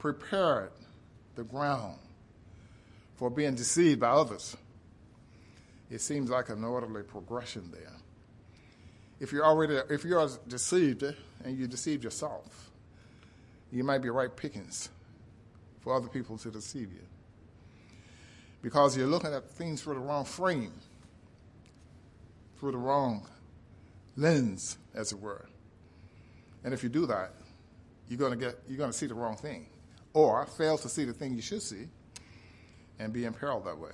prepared 0.00 0.72
the 1.36 1.44
ground 1.44 1.98
for 3.14 3.30
being 3.30 3.54
deceived 3.54 4.00
by 4.00 4.08
others. 4.08 4.56
It 5.90 6.00
seems 6.00 6.30
like 6.30 6.48
an 6.48 6.64
orderly 6.64 7.02
progression 7.02 7.70
there. 7.70 7.92
If 9.20 9.30
you're 9.30 9.44
already 9.44 9.78
if 9.90 10.04
you're 10.04 10.28
deceived 10.48 11.04
and 11.44 11.56
you 11.58 11.68
deceive 11.68 12.02
yourself, 12.02 12.70
you 13.70 13.84
might 13.84 13.98
be 13.98 14.08
right 14.08 14.34
pickings 14.34 14.88
for 15.80 15.94
other 15.94 16.08
people 16.08 16.38
to 16.38 16.50
deceive 16.50 16.90
you. 16.92 17.04
Because 18.62 18.96
you're 18.96 19.06
looking 19.06 19.32
at 19.32 19.48
things 19.50 19.82
through 19.82 19.94
the 19.94 20.00
wrong 20.00 20.24
frame, 20.24 20.72
through 22.58 22.72
the 22.72 22.78
wrong 22.78 23.26
lens, 24.16 24.78
as 24.94 25.12
it 25.12 25.20
were. 25.20 25.46
And 26.64 26.72
if 26.74 26.82
you 26.82 26.88
do 26.88 27.06
that, 27.06 27.32
you're 28.08 28.18
to 28.30 28.36
get 28.36 28.58
you're 28.68 28.86
to 28.86 28.92
see 28.92 29.06
the 29.06 29.14
wrong 29.14 29.36
thing, 29.36 29.66
or 30.12 30.46
fail 30.46 30.76
to 30.78 30.88
see 30.88 31.04
the 31.04 31.12
thing 31.12 31.34
you 31.34 31.42
should 31.42 31.62
see, 31.62 31.88
and 32.98 33.12
be 33.12 33.24
imperiled 33.24 33.64
that 33.64 33.78
way. 33.78 33.92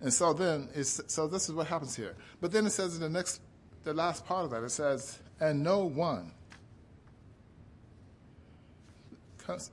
And 0.00 0.12
so 0.12 0.32
then, 0.32 0.68
it's, 0.74 1.00
so 1.08 1.26
this 1.26 1.48
is 1.48 1.54
what 1.54 1.66
happens 1.66 1.96
here. 1.96 2.14
But 2.40 2.52
then 2.52 2.66
it 2.66 2.70
says 2.70 2.94
in 2.94 3.00
the 3.00 3.08
next, 3.08 3.40
the 3.84 3.92
last 3.92 4.24
part 4.26 4.44
of 4.44 4.50
that, 4.52 4.62
it 4.62 4.70
says, 4.70 5.18
and 5.40 5.62
no 5.62 5.84
one. 5.84 6.32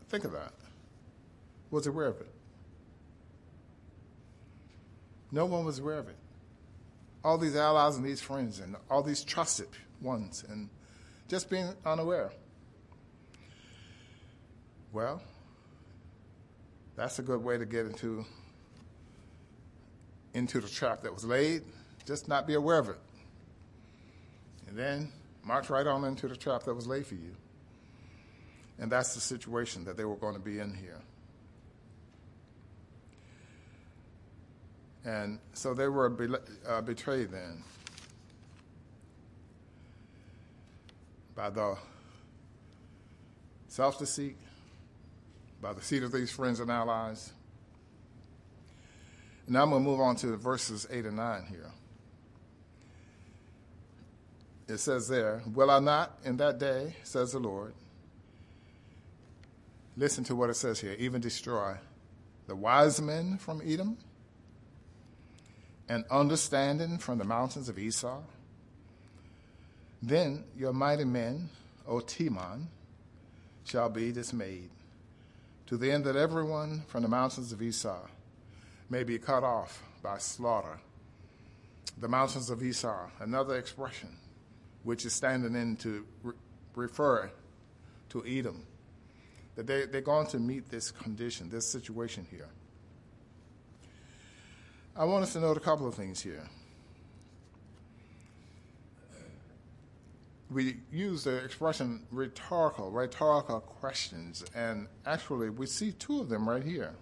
Think 0.09 0.23
of 0.23 0.31
that. 0.31 0.53
Was 1.69 1.85
aware 1.85 2.07
of 2.07 2.21
it. 2.21 2.29
No 5.31 5.45
one 5.45 5.65
was 5.65 5.79
aware 5.79 5.97
of 5.97 6.07
it. 6.07 6.15
All 7.23 7.37
these 7.37 7.55
allies 7.55 7.97
and 7.97 8.05
these 8.05 8.21
friends 8.21 8.59
and 8.59 8.75
all 8.89 9.03
these 9.03 9.23
trusted 9.23 9.67
ones 10.01 10.45
and 10.47 10.69
just 11.27 11.49
being 11.49 11.73
unaware. 11.85 12.31
Well, 14.95 15.21
that's 16.95 17.19
a 17.19 17.21
good 17.21 17.43
way 17.43 17.57
to 17.57 17.65
get 17.65 17.85
into 17.85 18.23
into 20.33 20.61
the 20.61 20.69
trap 20.69 21.01
that 21.01 21.13
was 21.13 21.25
laid, 21.25 21.63
just 22.05 22.29
not 22.29 22.47
be 22.47 22.53
aware 22.53 22.79
of 22.79 22.87
it. 22.87 22.99
And 24.69 24.77
then 24.77 25.11
march 25.43 25.69
right 25.69 25.85
on 25.85 26.05
into 26.05 26.29
the 26.29 26.37
trap 26.37 26.63
that 26.63 26.73
was 26.73 26.87
laid 26.87 27.05
for 27.05 27.15
you. 27.15 27.35
And 28.79 28.89
that's 28.89 29.13
the 29.15 29.19
situation 29.19 29.83
that 29.83 29.97
they 29.97 30.05
were 30.05 30.15
going 30.15 30.35
to 30.35 30.39
be 30.39 30.59
in 30.59 30.73
here. 30.73 31.01
And 35.03 35.39
so 35.51 35.73
they 35.73 35.89
were 35.89 36.39
uh, 36.65 36.79
betrayed 36.79 37.31
then 37.31 37.65
by 41.35 41.49
the 41.49 41.77
self 43.67 43.99
deceit, 43.99 44.37
by 45.65 45.73
the 45.73 45.81
seed 45.81 46.03
of 46.03 46.11
these 46.11 46.29
friends 46.29 46.59
and 46.59 46.69
allies. 46.69 47.33
Now 49.47 49.63
I'm 49.63 49.71
going 49.71 49.83
to 49.83 49.89
move 49.89 49.99
on 49.99 50.15
to 50.17 50.37
verses 50.37 50.85
8 50.91 51.05
and 51.05 51.17
9 51.17 51.45
here. 51.49 51.71
It 54.67 54.77
says 54.77 55.07
there, 55.07 55.41
Will 55.51 55.71
I 55.71 55.79
not 55.79 56.19
in 56.23 56.37
that 56.37 56.59
day, 56.59 56.95
says 57.01 57.31
the 57.31 57.39
Lord, 57.39 57.73
listen 59.97 60.23
to 60.25 60.35
what 60.35 60.51
it 60.51 60.53
says 60.53 60.79
here, 60.79 60.95
even 60.99 61.19
destroy 61.19 61.77
the 62.45 62.55
wise 62.55 63.01
men 63.01 63.39
from 63.39 63.59
Edom 63.65 63.97
and 65.89 66.05
understanding 66.11 66.99
from 66.99 67.17
the 67.17 67.25
mountains 67.25 67.69
of 67.69 67.79
Esau? 67.79 68.21
Then 70.03 70.43
your 70.55 70.73
mighty 70.73 71.05
men, 71.05 71.49
O 71.87 72.01
Teman, 72.01 72.67
shall 73.63 73.89
be 73.89 74.11
dismayed, 74.11 74.69
to 75.67 75.77
the 75.77 75.91
end 75.91 76.05
that 76.05 76.15
everyone 76.15 76.83
from 76.87 77.03
the 77.03 77.09
mountains 77.09 77.51
of 77.51 77.61
Esau 77.61 78.07
may 78.89 79.03
be 79.03 79.17
cut 79.17 79.43
off 79.43 79.81
by 80.03 80.17
slaughter. 80.17 80.79
The 81.97 82.07
mountains 82.07 82.49
of 82.49 82.61
Esau, 82.61 83.09
another 83.19 83.57
expression 83.57 84.09
which 84.83 85.05
is 85.05 85.13
standing 85.13 85.55
in 85.55 85.75
to 85.77 86.05
re- 86.23 86.33
refer 86.75 87.31
to 88.09 88.23
Edom. 88.25 88.63
That 89.55 89.65
they, 89.67 89.85
they're 89.85 90.01
going 90.01 90.27
to 90.27 90.39
meet 90.39 90.69
this 90.69 90.91
condition, 90.91 91.49
this 91.49 91.65
situation 91.65 92.27
here. 92.29 92.49
I 94.95 95.05
want 95.05 95.23
us 95.23 95.33
to 95.33 95.39
note 95.39 95.57
a 95.57 95.61
couple 95.61 95.87
of 95.87 95.95
things 95.95 96.21
here. 96.21 96.47
We 100.49 100.77
use 100.91 101.23
the 101.23 101.37
expression 101.43 102.05
rhetorical, 102.11 102.91
rhetorical 102.91 103.61
questions, 103.61 104.45
and 104.53 104.87
actually 105.05 105.49
we 105.49 105.65
see 105.65 105.91
two 105.93 106.21
of 106.21 106.29
them 106.29 106.47
right 106.47 106.63
here. 106.63 106.93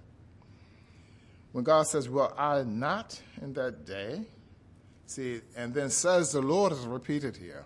When 1.52 1.64
God 1.64 1.88
says, 1.88 2.10
Will 2.10 2.34
I 2.38 2.64
not 2.64 3.20
in 3.42 3.54
that 3.54 3.86
day? 3.86 4.26
See, 5.06 5.42
and 5.56 5.74
then 5.74 5.90
says 5.90 6.32
the 6.32 6.42
Lord 6.42 6.72
is 6.72 6.80
repeated 6.80 7.38
here. 7.38 7.66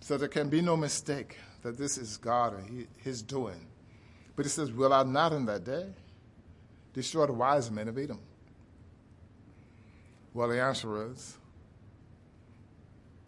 So 0.00 0.16
there 0.16 0.28
can 0.28 0.48
be 0.48 0.60
no 0.60 0.76
mistake 0.76 1.36
that 1.62 1.76
this 1.76 1.98
is 1.98 2.16
God 2.16 2.54
and 2.54 2.68
he, 2.68 2.86
His 2.98 3.22
doing. 3.22 3.66
But 4.36 4.44
He 4.44 4.50
says, 4.50 4.70
Will 4.70 4.92
I 4.92 5.02
not 5.02 5.32
in 5.32 5.46
that 5.46 5.64
day 5.64 5.86
destroy 6.94 7.26
the 7.26 7.32
wise 7.32 7.70
men 7.70 7.88
of 7.88 7.98
Edom? 7.98 8.20
Well, 10.32 10.48
the 10.48 10.62
answer 10.62 11.10
is 11.10 11.36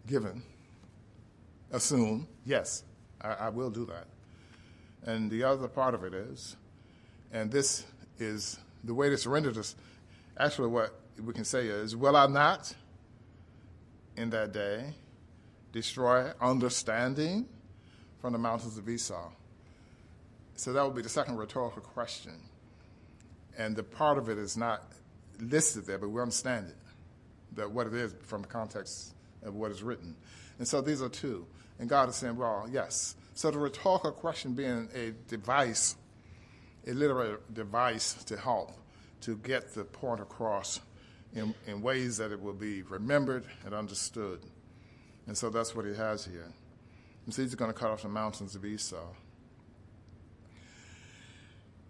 given, 0.07 0.43
assume, 1.71 2.27
yes, 2.45 2.83
I, 3.21 3.33
I 3.33 3.49
will 3.49 3.69
do 3.69 3.85
that. 3.85 4.07
And 5.03 5.31
the 5.31 5.43
other 5.43 5.67
part 5.67 5.95
of 5.95 6.03
it 6.03 6.13
is, 6.13 6.55
and 7.31 7.51
this 7.51 7.85
is 8.19 8.59
the 8.83 8.93
way 8.93 9.09
this 9.09 9.25
rendered 9.25 9.57
us, 9.57 9.75
actually, 10.37 10.67
what 10.67 10.99
we 11.23 11.33
can 11.33 11.45
say 11.45 11.67
is, 11.67 11.95
Will 11.95 12.15
I 12.15 12.27
not 12.27 12.73
in 14.17 14.29
that 14.31 14.51
day 14.53 14.93
destroy 15.71 16.31
understanding 16.39 17.47
from 18.19 18.33
the 18.33 18.39
mountains 18.39 18.77
of 18.77 18.87
Esau? 18.87 19.31
So 20.55 20.73
that 20.73 20.85
would 20.85 20.95
be 20.95 21.01
the 21.01 21.09
second 21.09 21.37
rhetorical 21.37 21.81
question. 21.81 22.33
And 23.57 23.75
the 23.75 23.83
part 23.83 24.17
of 24.17 24.29
it 24.29 24.37
is 24.37 24.55
not 24.55 24.83
listed 25.39 25.85
there, 25.85 25.97
but 25.97 26.09
we 26.09 26.21
understand 26.21 26.67
it, 26.67 26.75
that 27.55 27.71
what 27.71 27.87
it 27.87 27.93
is 27.93 28.13
from 28.21 28.43
the 28.43 28.47
context 28.47 29.13
of 29.43 29.55
what 29.55 29.71
is 29.71 29.81
written. 29.81 30.15
And 30.59 30.67
so 30.67 30.81
these 30.81 31.01
are 31.01 31.09
two. 31.09 31.47
And 31.81 31.89
God 31.89 32.07
is 32.07 32.15
saying, 32.15 32.37
well, 32.37 32.69
yes. 32.71 33.15
So 33.33 33.51
the 33.51 33.59
rhetorical 33.59 34.11
question 34.11 34.53
being 34.53 34.87
a 34.95 35.11
device 35.27 35.95
a 36.87 36.93
literary 36.93 37.37
device 37.53 38.13
to 38.25 38.37
help 38.37 38.71
to 39.21 39.37
get 39.37 39.73
the 39.73 39.83
point 39.83 40.19
across 40.19 40.79
in, 41.33 41.53
in 41.67 41.81
ways 41.81 42.17
that 42.17 42.31
it 42.31 42.41
will 42.41 42.53
be 42.53 42.81
remembered 42.83 43.45
and 43.65 43.73
understood. 43.73 44.39
And 45.27 45.37
so 45.37 45.49
that's 45.49 45.75
what 45.75 45.85
he 45.85 45.93
has 45.93 46.25
here. 46.25 46.51
And 47.25 47.33
so 47.33 47.43
he's 47.43 47.55
going 47.55 47.71
to 47.71 47.77
cut 47.77 47.91
off 47.91 48.01
the 48.01 48.09
mountains 48.09 48.55
of 48.55 48.65
Esau. 48.65 49.05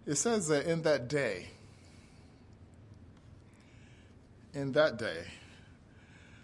It 0.06 0.16
says 0.16 0.48
that 0.48 0.66
in 0.66 0.82
that 0.82 1.08
day, 1.08 1.46
in 4.52 4.72
that 4.72 4.98
day, 4.98 5.24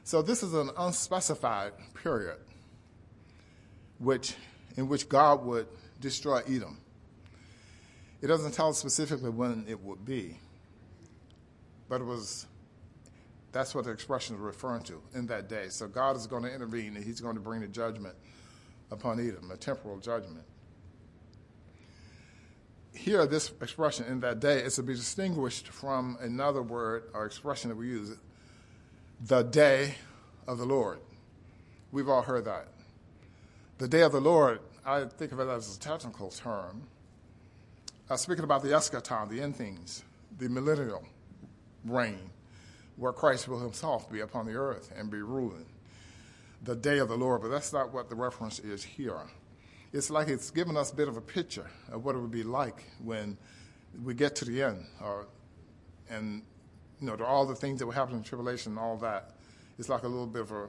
so 0.04 0.22
this 0.22 0.42
is 0.42 0.54
an 0.54 0.70
unspecified 0.78 1.72
period 2.02 2.38
which, 3.98 4.34
in 4.76 4.88
which 4.88 5.08
God 5.08 5.44
would 5.44 5.66
destroy 6.00 6.38
Edom. 6.48 6.78
It 8.20 8.26
doesn't 8.26 8.52
tell 8.52 8.68
us 8.68 8.78
specifically 8.78 9.30
when 9.30 9.64
it 9.68 9.80
would 9.80 10.04
be, 10.04 10.38
but 11.88 12.00
it 12.00 12.04
was. 12.04 12.46
That's 13.50 13.74
what 13.74 13.84
the 13.84 13.92
expression 13.92 14.36
is 14.36 14.42
referring 14.42 14.82
to 14.84 15.00
in 15.14 15.26
that 15.28 15.48
day. 15.48 15.68
So 15.70 15.88
God 15.88 16.16
is 16.16 16.26
going 16.26 16.42
to 16.42 16.54
intervene 16.54 16.96
and 16.96 17.04
He's 17.04 17.20
going 17.20 17.34
to 17.34 17.40
bring 17.40 17.62
the 17.62 17.66
judgment 17.66 18.14
upon 18.90 19.18
Edom, 19.18 19.50
a 19.50 19.56
temporal 19.56 19.98
judgment. 19.98 20.44
Here, 22.94 23.24
this 23.26 23.50
expression 23.62 24.06
in 24.06 24.20
that 24.20 24.40
day 24.40 24.60
is 24.60 24.74
to 24.76 24.82
be 24.82 24.94
distinguished 24.94 25.68
from 25.68 26.18
another 26.20 26.62
word 26.62 27.04
or 27.14 27.24
expression 27.24 27.70
that 27.70 27.76
we 27.76 27.86
use, 27.86 28.14
the 29.24 29.42
day 29.42 29.94
of 30.46 30.58
the 30.58 30.66
Lord. 30.66 30.98
We've 31.90 32.08
all 32.08 32.22
heard 32.22 32.44
that. 32.44 32.68
The 33.78 33.88
day 33.88 34.02
of 34.02 34.12
the 34.12 34.20
Lord, 34.20 34.60
I 34.84 35.04
think 35.04 35.32
of 35.32 35.40
it 35.40 35.48
as 35.48 35.76
a 35.76 35.80
technical 35.80 36.30
term 36.30 36.88
uh, 38.10 38.16
speaking 38.16 38.44
about 38.44 38.62
the 38.62 38.70
eschaton, 38.70 39.28
the 39.28 39.40
end 39.40 39.56
things, 39.56 40.02
the 40.38 40.48
millennial 40.48 41.04
reign, 41.84 42.30
where 42.96 43.12
Christ 43.12 43.48
will 43.48 43.60
himself 43.60 44.10
be 44.10 44.20
upon 44.20 44.46
the 44.46 44.54
earth 44.54 44.92
and 44.96 45.10
be 45.10 45.22
ruling. 45.22 45.66
the 46.62 46.74
day 46.74 46.98
of 46.98 47.08
the 47.08 47.16
Lord, 47.16 47.42
but 47.42 47.48
that's 47.48 47.72
not 47.72 47.92
what 47.92 48.08
the 48.08 48.14
reference 48.16 48.58
is 48.58 48.82
here. 48.82 49.20
It's 49.92 50.10
like 50.10 50.28
it's 50.28 50.50
giving 50.50 50.76
us 50.76 50.92
a 50.92 50.96
bit 50.96 51.08
of 51.08 51.16
a 51.16 51.20
picture 51.20 51.70
of 51.90 52.04
what 52.04 52.16
it 52.16 52.18
would 52.18 52.30
be 52.30 52.42
like 52.42 52.84
when 53.02 53.38
we 54.02 54.14
get 54.14 54.36
to 54.36 54.44
the 54.44 54.62
end, 54.62 54.84
or, 55.02 55.26
and 56.10 56.42
you 57.00 57.06
know, 57.06 57.16
all 57.24 57.46
the 57.46 57.54
things 57.54 57.78
that 57.78 57.86
will 57.86 57.92
happen 57.92 58.16
in 58.16 58.22
tribulation 58.22 58.72
and 58.72 58.78
all 58.78 58.96
that. 58.98 59.32
It's 59.78 59.88
like 59.88 60.02
a 60.02 60.08
little 60.08 60.26
bit 60.26 60.42
of 60.42 60.52
a 60.52 60.68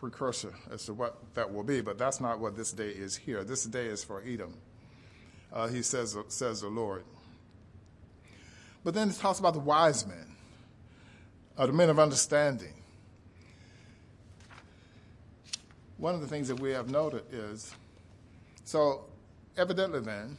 precursor 0.00 0.54
as 0.70 0.84
to 0.86 0.94
what 0.94 1.18
that 1.34 1.52
will 1.52 1.64
be, 1.64 1.80
but 1.80 1.98
that's 1.98 2.20
not 2.20 2.38
what 2.38 2.56
this 2.56 2.72
day 2.72 2.88
is 2.88 3.16
here. 3.16 3.42
This 3.44 3.64
day 3.64 3.86
is 3.86 4.04
for 4.04 4.22
Edom. 4.22 4.54
Uh, 5.52 5.66
he 5.66 5.82
says, 5.82 6.16
says 6.28 6.60
the 6.60 6.68
Lord. 6.68 7.04
But 8.84 8.94
then 8.94 9.10
it 9.10 9.16
talks 9.16 9.38
about 9.38 9.54
the 9.54 9.60
wise 9.60 10.06
men, 10.06 10.36
uh, 11.56 11.66
the 11.66 11.72
men 11.72 11.90
of 11.90 11.98
understanding. 11.98 12.74
One 15.96 16.14
of 16.14 16.20
the 16.20 16.28
things 16.28 16.46
that 16.48 16.60
we 16.60 16.70
have 16.70 16.90
noted 16.90 17.24
is 17.32 17.74
so, 18.64 19.06
evidently, 19.56 20.00
then, 20.00 20.36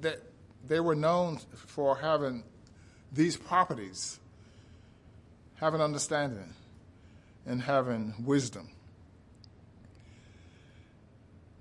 that 0.00 0.20
they 0.66 0.80
were 0.80 0.94
known 0.94 1.38
for 1.54 1.96
having 1.96 2.44
these 3.10 3.36
properties, 3.36 4.18
having 5.54 5.80
understanding, 5.80 6.52
and 7.46 7.60
having 7.62 8.14
wisdom. 8.24 8.68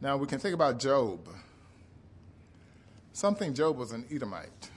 Now, 0.02 0.18
we 0.18 0.28
can 0.28 0.40
think 0.40 0.54
about 0.54 0.80
Job. 0.80 1.28
Something 3.14 3.54
Job 3.54 3.78
was 3.78 3.92
an 3.92 4.06
Edomite. 4.12 4.70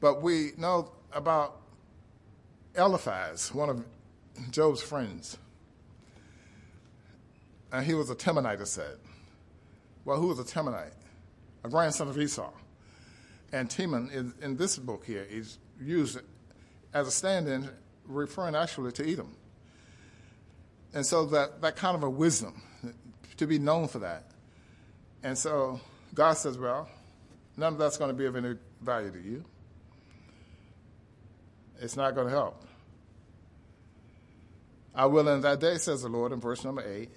But 0.00 0.22
we 0.22 0.52
know 0.56 0.92
about 1.12 1.60
Eliphaz, 2.74 3.52
one 3.54 3.68
of 3.68 3.84
Job's 4.50 4.82
friends. 4.82 5.36
And 7.72 7.84
he 7.84 7.94
was 7.94 8.10
a 8.10 8.14
Temanite, 8.14 8.60
it 8.60 8.66
said. 8.66 8.98
Well, 10.04 10.20
who 10.20 10.28
was 10.28 10.38
a 10.38 10.44
Temanite? 10.44 10.92
A 11.64 11.68
grandson 11.68 12.08
of 12.08 12.18
Esau. 12.18 12.50
And 13.52 13.68
Teman, 13.68 14.12
in, 14.12 14.34
in 14.42 14.56
this 14.56 14.78
book 14.78 15.04
here, 15.04 15.26
is 15.28 15.58
used 15.80 16.18
as 16.92 17.08
a 17.08 17.10
stand 17.10 17.48
in, 17.48 17.68
referring 18.06 18.54
actually 18.54 18.92
to 18.92 19.10
Edom. 19.10 19.34
And 20.92 21.04
so 21.04 21.26
that, 21.26 21.60
that 21.62 21.76
kind 21.76 21.96
of 21.96 22.02
a 22.02 22.10
wisdom, 22.10 22.62
to 23.36 23.46
be 23.46 23.58
known 23.58 23.88
for 23.88 23.98
that. 24.00 24.30
And 25.22 25.36
so 25.36 25.80
God 26.14 26.34
says, 26.34 26.56
well, 26.56 26.88
none 27.56 27.72
of 27.72 27.78
that's 27.78 27.96
going 27.96 28.10
to 28.10 28.16
be 28.16 28.26
of 28.26 28.36
any 28.36 28.54
value 28.80 29.10
to 29.10 29.20
you. 29.20 29.44
It's 31.80 31.96
not 31.96 32.14
going 32.14 32.28
to 32.28 32.32
help. 32.32 32.64
I 34.94 35.06
will 35.06 35.28
in 35.28 35.40
that 35.40 35.58
day, 35.58 35.76
says 35.76 36.02
the 36.02 36.08
Lord 36.08 36.30
in 36.30 36.40
verse 36.40 36.64
number 36.64 36.84
8, 36.86 37.10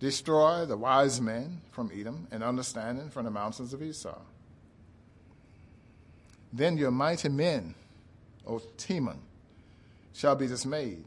Destroy 0.00 0.64
the 0.64 0.76
wise 0.76 1.20
men 1.20 1.60
from 1.70 1.90
Edom 1.94 2.26
and 2.32 2.42
understanding 2.42 3.10
from 3.10 3.24
the 3.24 3.30
mountains 3.30 3.72
of 3.74 3.82
Esau. 3.82 4.18
Then 6.52 6.76
your 6.76 6.90
mighty 6.90 7.28
men, 7.28 7.74
O 8.46 8.60
Teman, 8.76 9.18
shall 10.12 10.36
be 10.36 10.46
dismayed, 10.46 11.04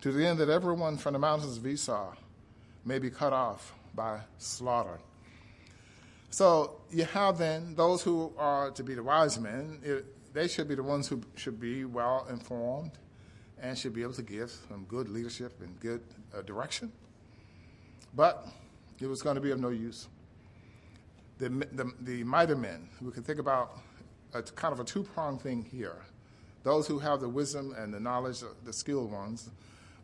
to 0.00 0.12
the 0.12 0.26
end 0.26 0.38
that 0.38 0.48
everyone 0.48 0.96
from 0.96 1.12
the 1.12 1.18
mountains 1.18 1.56
of 1.56 1.66
Esau 1.66 2.14
may 2.84 2.98
be 2.98 3.10
cut 3.10 3.32
off 3.32 3.72
by 3.94 4.20
slaughter. 4.38 4.98
So 6.30 6.80
you 6.90 7.04
have 7.04 7.38
then 7.38 7.74
those 7.76 8.02
who 8.02 8.32
are 8.36 8.70
to 8.72 8.82
be 8.82 8.94
the 8.94 9.02
wise 9.02 9.38
men, 9.38 9.78
it, 9.82 10.04
they 10.34 10.48
should 10.48 10.68
be 10.68 10.74
the 10.74 10.82
ones 10.82 11.06
who 11.06 11.22
should 11.36 11.60
be 11.60 11.84
well 11.84 12.26
informed 12.28 12.90
and 13.60 13.78
should 13.78 13.94
be 13.94 14.02
able 14.02 14.14
to 14.14 14.22
give 14.22 14.50
some 14.68 14.84
good 14.88 15.08
leadership 15.08 15.60
and 15.60 15.78
good 15.78 16.02
uh, 16.36 16.42
direction. 16.42 16.90
But 18.14 18.46
it 19.00 19.06
was 19.06 19.22
going 19.22 19.36
to 19.36 19.40
be 19.40 19.52
of 19.52 19.60
no 19.60 19.70
use. 19.70 20.08
The, 21.38 21.48
the, 21.48 21.92
the 22.00 22.24
mighty 22.24 22.54
men, 22.54 22.88
we 23.00 23.10
can 23.12 23.22
think 23.22 23.38
about 23.38 23.78
a 24.34 24.42
kind 24.42 24.72
of 24.72 24.80
a 24.80 24.84
two 24.84 25.04
pronged 25.04 25.40
thing 25.40 25.64
here. 25.70 26.02
Those 26.64 26.86
who 26.88 26.98
have 26.98 27.20
the 27.20 27.28
wisdom 27.28 27.74
and 27.78 27.94
the 27.94 28.00
knowledge, 28.00 28.42
the 28.64 28.72
skilled 28.72 29.12
ones, 29.12 29.50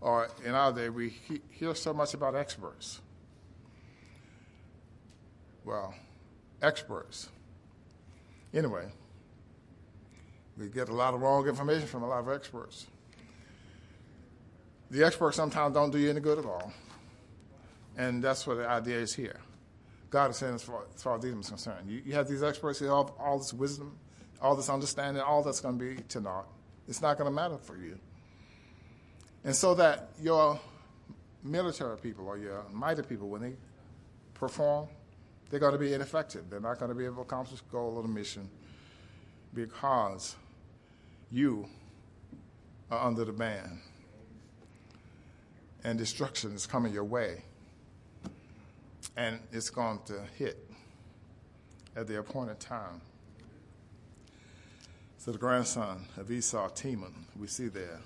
or 0.01 0.29
in 0.45 0.55
our 0.55 0.73
day, 0.73 0.91
we 0.91 1.09
he, 1.09 1.41
hear 1.51 1.75
so 1.75 1.93
much 1.93 2.15
about 2.15 2.37
experts. 2.37 3.01
Well, 5.65 5.95
experts. 6.63 7.29
Anyway, 8.53 8.87
we 10.59 10.69
get 10.69 10.89
a 10.91 10.95
lot 10.95 11.15
of 11.15 11.23
wrong 11.23 11.49
information 11.49 11.87
from 11.87 12.03
a 12.03 12.09
lot 12.09 12.21
of 12.21 12.29
experts. 12.29 12.87
The 14.91 15.05
experts 15.05 15.37
sometimes 15.37 15.75
don't 15.75 15.91
do 15.91 15.99
you 15.99 16.11
any 16.11 16.21
good 16.21 16.39
at 16.39 16.45
all. 16.45 16.73
And 17.97 18.23
that's 18.23 18.47
what 18.47 18.59
the 18.59 18.69
idea 18.69 18.99
is 18.99 19.15
here. 19.15 19.41
God 20.11 20.31
is 20.31 20.39
saying, 20.39 20.55
as 20.55 20.63
far 20.63 20.83
as, 20.95 21.07
as 21.07 21.25
is 21.25 21.49
concerned, 21.49 21.89
you, 21.89 22.03
you 22.05 22.15
have 22.15 22.29
these 22.29 22.43
experts, 22.43 22.81
you 22.81 22.89
have 22.89 23.13
all 23.19 23.39
this 23.39 23.53
wisdom, 23.53 23.97
all 24.41 24.57
this 24.57 24.69
understanding, 24.69 25.23
all 25.23 25.43
that's 25.43 25.61
going 25.61 25.79
to 25.79 25.85
be 25.85 26.03
to 26.09 26.21
naught. 26.21 26.47
It's 26.89 27.03
not 27.03 27.19
going 27.19 27.31
to 27.31 27.35
matter 27.35 27.59
for 27.59 27.77
you. 27.77 27.99
And 29.45 29.55
so 29.55 29.75
that 29.75 30.11
your 30.21 30.59
military 31.43 31.97
people 31.99 32.27
or 32.27 32.37
your 32.39 32.65
mighty 32.73 33.03
people, 33.03 33.29
when 33.29 33.43
they 33.43 33.53
perform, 34.35 34.89
they're 35.51 35.61
going 35.61 35.73
to 35.73 35.79
be 35.79 35.95
ineffective. 35.95 36.49
They're 36.51 36.61
not 36.61 36.79
going 36.79 36.91
to 36.91 36.95
be 36.95 37.05
able 37.05 37.17
to 37.17 37.23
accomplish 37.23 37.61
the 37.61 37.71
goal 37.71 37.97
of 37.99 38.05
the 38.05 38.13
mission 38.13 38.49
because 39.55 40.37
you 41.31 41.67
are 42.91 43.07
under 43.07 43.25
the 43.25 43.33
ban 43.33 43.81
and 45.85 45.99
destruction 45.99 46.53
is 46.55 46.67
coming 46.67 46.93
your 46.93 47.05
way 47.05 47.43
and 49.17 49.39
it's 49.53 49.71
going 49.71 49.99
to 50.07 50.21
hit 50.37 50.59
at 51.97 52.07
the 52.07 52.19
appointed 52.19 52.61
time. 52.61 53.01
So 55.21 55.33
the 55.33 55.39
grandson 55.39 56.07
of 56.17 56.31
Esau, 56.31 56.71
Teman, 56.71 57.13
we 57.39 57.47
see 57.47 57.69
there 57.69 58.01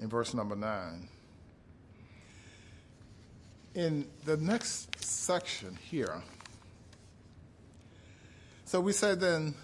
in 0.00 0.08
verse 0.08 0.34
number 0.34 0.56
9. 0.56 1.08
In 3.76 4.04
the 4.24 4.36
next 4.36 5.00
section 5.00 5.78
here, 5.88 6.22
so 8.64 8.80
we 8.80 8.90
said 8.90 9.20
then, 9.20 9.54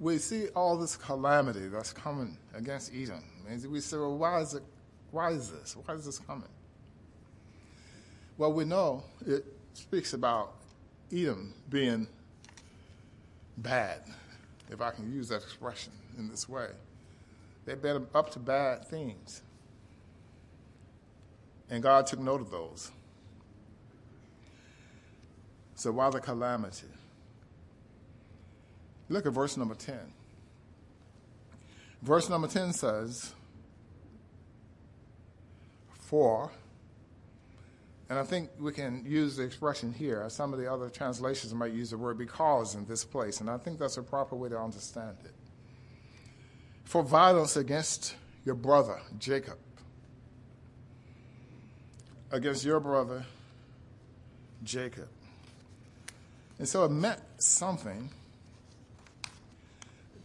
we 0.00 0.18
see 0.18 0.48
all 0.56 0.76
this 0.76 0.96
calamity 0.96 1.68
that's 1.68 1.92
coming 1.92 2.36
against 2.52 2.92
Edom. 2.92 3.22
And 3.48 3.64
we 3.66 3.78
say, 3.78 3.96
well, 3.96 4.18
why 4.18 4.40
is, 4.40 4.54
it, 4.54 4.64
why 5.12 5.30
is 5.30 5.52
this? 5.52 5.76
Why 5.76 5.94
is 5.94 6.04
this 6.04 6.18
coming? 6.18 6.48
Well, 8.38 8.52
we 8.52 8.64
know 8.64 9.04
it 9.24 9.44
speaks 9.74 10.14
about 10.14 10.54
Edom 11.12 11.54
being 11.70 12.08
bad, 13.58 14.00
if 14.70 14.80
I 14.80 14.90
can 14.90 15.12
use 15.12 15.28
that 15.28 15.42
expression 15.42 15.92
in 16.18 16.28
this 16.28 16.48
way. 16.48 16.68
They've 17.64 17.80
been 17.80 18.06
up 18.14 18.30
to 18.30 18.38
bad 18.38 18.86
things. 18.86 19.42
And 21.70 21.82
God 21.82 22.06
took 22.06 22.20
note 22.20 22.40
of 22.40 22.50
those. 22.50 22.90
So 25.74 25.90
why 25.92 26.10
the 26.10 26.20
calamity? 26.20 26.86
Look 29.08 29.26
at 29.26 29.32
verse 29.32 29.56
number 29.56 29.74
10. 29.74 29.98
Verse 32.02 32.28
number 32.28 32.48
10 32.48 32.72
says, 32.72 33.32
For 36.00 36.50
and 38.14 38.20
I 38.20 38.24
think 38.24 38.50
we 38.60 38.70
can 38.70 39.04
use 39.04 39.34
the 39.34 39.42
expression 39.42 39.92
here. 39.92 40.24
Some 40.28 40.52
of 40.52 40.60
the 40.60 40.72
other 40.72 40.88
translations 40.88 41.52
might 41.52 41.72
use 41.72 41.90
the 41.90 41.98
word 41.98 42.16
because 42.16 42.76
in 42.76 42.86
this 42.86 43.04
place, 43.04 43.40
and 43.40 43.50
I 43.50 43.58
think 43.58 43.76
that's 43.76 43.96
a 43.96 44.04
proper 44.04 44.36
way 44.36 44.48
to 44.50 44.56
understand 44.56 45.16
it. 45.24 45.32
For 46.84 47.02
violence 47.02 47.56
against 47.56 48.14
your 48.44 48.54
brother, 48.54 49.00
Jacob, 49.18 49.58
against 52.30 52.64
your 52.64 52.78
brother, 52.78 53.26
Jacob. 54.62 55.08
And 56.60 56.68
so 56.68 56.84
it 56.84 56.92
meant 56.92 57.18
something 57.38 58.10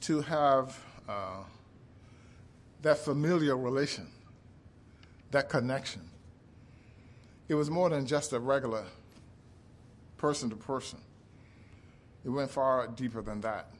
to 0.01 0.21
have 0.21 0.79
uh, 1.07 1.41
that 2.83 2.99
familiar 2.99 3.57
relation, 3.57 4.05
that 5.31 5.49
connection 5.49 6.03
it 7.49 7.55
was 7.55 7.69
more 7.69 7.89
than 7.89 8.05
just 8.05 8.31
a 8.31 8.39
regular 8.39 8.85
person 10.17 10.49
to 10.51 10.55
person. 10.55 10.99
It 12.23 12.29
went 12.29 12.51
far 12.51 12.87
deeper 12.87 13.21
than 13.21 13.41
that. 13.41 13.71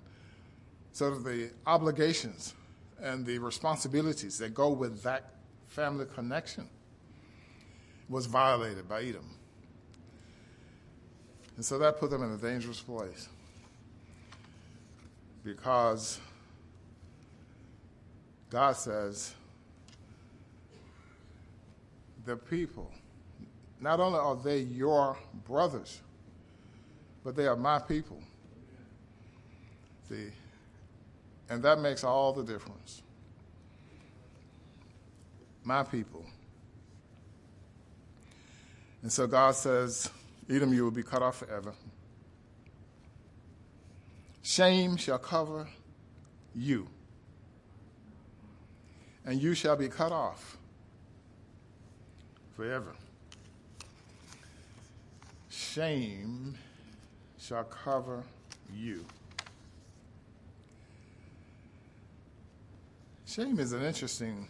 So 0.92 1.16
the 1.16 1.52
obligations 1.68 2.56
and 3.02 3.26
the 3.26 3.38
responsibilities 3.38 4.38
that 4.40 4.54
go 4.54 4.70
with 4.70 5.04
that 5.04 5.36
family 5.68 6.06
connection 6.14 6.68
was 8.10 8.26
violated 8.26 8.90
by 8.90 9.04
Edom. 9.04 9.30
And 11.56 11.64
so 11.64 11.78
that 11.78 12.00
put 12.00 12.10
them 12.10 12.24
in 12.24 12.32
a 12.32 12.38
dangerous 12.38 12.82
place 12.82 13.30
because 15.44 16.20
God 18.50 18.76
says 18.76 19.34
the 22.26 22.36
people, 22.36 22.92
not 23.80 24.00
only 24.00 24.20
are 24.20 24.36
they 24.36 24.60
your 24.60 25.18
brothers, 25.48 26.02
but 27.24 27.36
they 27.36 27.48
are 27.48 27.56
my 27.56 27.80
people. 27.80 28.22
See, 30.10 30.28
and 31.50 31.64
that 31.64 31.80
makes 31.80 32.04
all 32.04 32.34
the 32.34 32.44
difference. 32.44 33.02
My 35.64 35.84
people. 35.84 36.26
And 39.02 39.12
so 39.12 39.28
God 39.28 39.56
says, 39.56 40.10
Edom, 40.50 40.74
you 40.74 40.84
will 40.84 40.92
be 40.92 41.04
cut 41.04 41.22
off 41.22 41.38
forever. 41.38 41.74
Shame 44.42 44.98
shall 44.98 45.20
cover 45.20 45.68
you, 46.56 46.88
and 49.26 49.40
you 49.40 49.54
shall 49.54 49.76
be 49.76 49.88
cut 49.88 50.12
off 50.12 50.58
forever. 52.56 52.96
Shame 55.74 56.56
shall 57.40 57.64
cover 57.64 58.24
you. 58.74 59.06
Shame 63.28 63.60
is 63.60 63.72
an 63.74 63.84
interesting, 63.84 64.48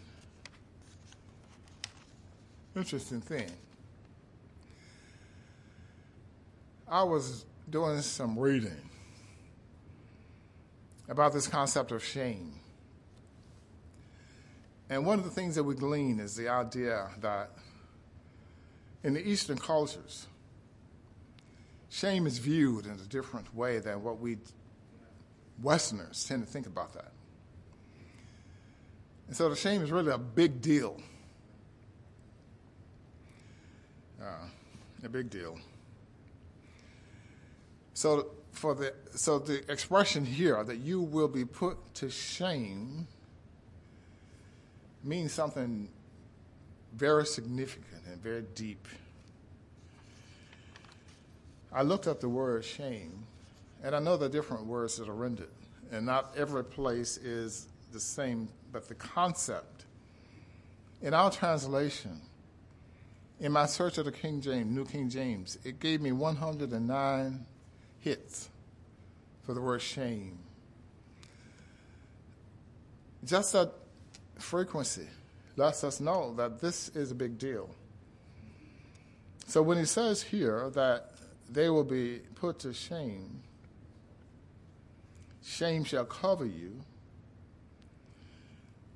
interesting 2.73 3.19
thing. 3.19 3.51
I 6.87 7.03
was 7.03 7.43
doing 7.69 7.99
some 8.01 8.39
reading 8.39 8.89
about 11.09 11.33
this 11.33 11.47
concept 11.47 11.91
of 11.91 12.01
shame. 12.01 12.53
And 14.89 15.05
one 15.05 15.19
of 15.19 15.25
the 15.25 15.31
things 15.31 15.55
that 15.55 15.63
we 15.63 15.75
glean 15.75 16.21
is 16.21 16.35
the 16.37 16.47
idea 16.47 17.09
that 17.19 17.51
in 19.03 19.13
the 19.13 19.27
Eastern 19.27 19.57
cultures, 19.57 20.25
shame 21.89 22.27
is 22.27 22.37
viewed 22.37 22.85
in 22.85 22.93
a 22.93 23.07
different 23.09 23.53
way 23.55 23.79
than 23.79 24.03
what 24.03 24.19
we 24.19 24.37
Westerners 25.61 26.25
tend 26.25 26.45
to 26.45 26.49
think 26.49 26.67
about 26.67 26.93
that. 26.93 27.11
And 29.27 29.35
so 29.35 29.49
the 29.49 29.55
shame 29.55 29.83
is 29.83 29.91
really 29.91 30.11
a 30.11 30.17
big 30.17 30.61
deal. 30.61 31.01
Uh, 34.21 34.47
a 35.03 35.09
big 35.09 35.29
deal. 35.29 35.57
So 37.93 38.31
for 38.51 38.73
the 38.73 38.93
so 39.15 39.39
the 39.39 39.69
expression 39.71 40.25
here 40.25 40.63
that 40.63 40.77
you 40.77 41.01
will 41.01 41.27
be 41.27 41.45
put 41.45 41.77
to 41.95 42.09
shame 42.09 43.07
means 45.03 45.31
something 45.31 45.89
very 46.93 47.25
significant 47.25 48.01
and 48.07 48.21
very 48.21 48.43
deep. 48.55 48.87
I 51.71 51.83
looked 51.83 52.07
up 52.07 52.19
the 52.19 52.29
word 52.29 52.65
shame, 52.65 53.25
and 53.83 53.95
I 53.95 53.99
know 53.99 54.17
the 54.17 54.29
different 54.29 54.65
words 54.65 54.97
that 54.97 55.07
are 55.07 55.13
rendered, 55.13 55.49
and 55.91 56.05
not 56.05 56.33
every 56.35 56.63
place 56.63 57.17
is 57.17 57.67
the 57.91 57.99
same 57.99 58.49
but 58.71 58.87
the 58.87 58.95
concept. 58.95 59.85
In 61.01 61.13
our 61.13 61.31
translation, 61.31 62.21
in 63.39 63.51
my 63.51 63.65
search 63.65 63.97
of 63.97 64.05
the 64.05 64.11
King 64.11 64.41
James, 64.41 64.75
New 64.75 64.85
King 64.85 65.09
James, 65.09 65.57
it 65.63 65.79
gave 65.79 66.01
me 66.01 66.11
109 66.11 67.45
hits 67.99 68.49
for 69.43 69.53
the 69.53 69.61
word 69.61 69.81
shame. 69.81 70.39
Just 73.23 73.53
that 73.53 73.71
frequency 74.37 75.07
lets 75.55 75.83
us 75.83 75.99
know 75.99 76.33
that 76.35 76.59
this 76.59 76.89
is 76.89 77.11
a 77.11 77.15
big 77.15 77.37
deal. 77.37 77.69
So 79.47 79.61
when 79.61 79.77
he 79.77 79.85
says 79.85 80.21
here 80.21 80.69
that 80.71 81.08
they 81.51 81.69
will 81.69 81.83
be 81.83 82.21
put 82.35 82.59
to 82.59 82.73
shame, 82.73 83.41
shame 85.43 85.83
shall 85.83 86.05
cover 86.05 86.45
you, 86.45 86.79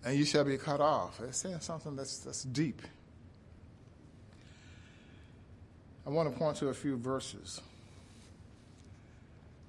and 0.06 0.18
you 0.18 0.26
shall 0.26 0.44
be 0.44 0.58
cut 0.58 0.82
off. 0.82 1.20
It's 1.22 1.38
saying 1.38 1.62
something 1.62 1.96
that's, 1.96 2.20
that's 2.20 2.44
deep. 2.44 2.82
I 6.06 6.10
want 6.10 6.32
to 6.32 6.38
point 6.38 6.58
to 6.58 6.68
a 6.68 6.74
few 6.74 6.98
verses 6.98 7.62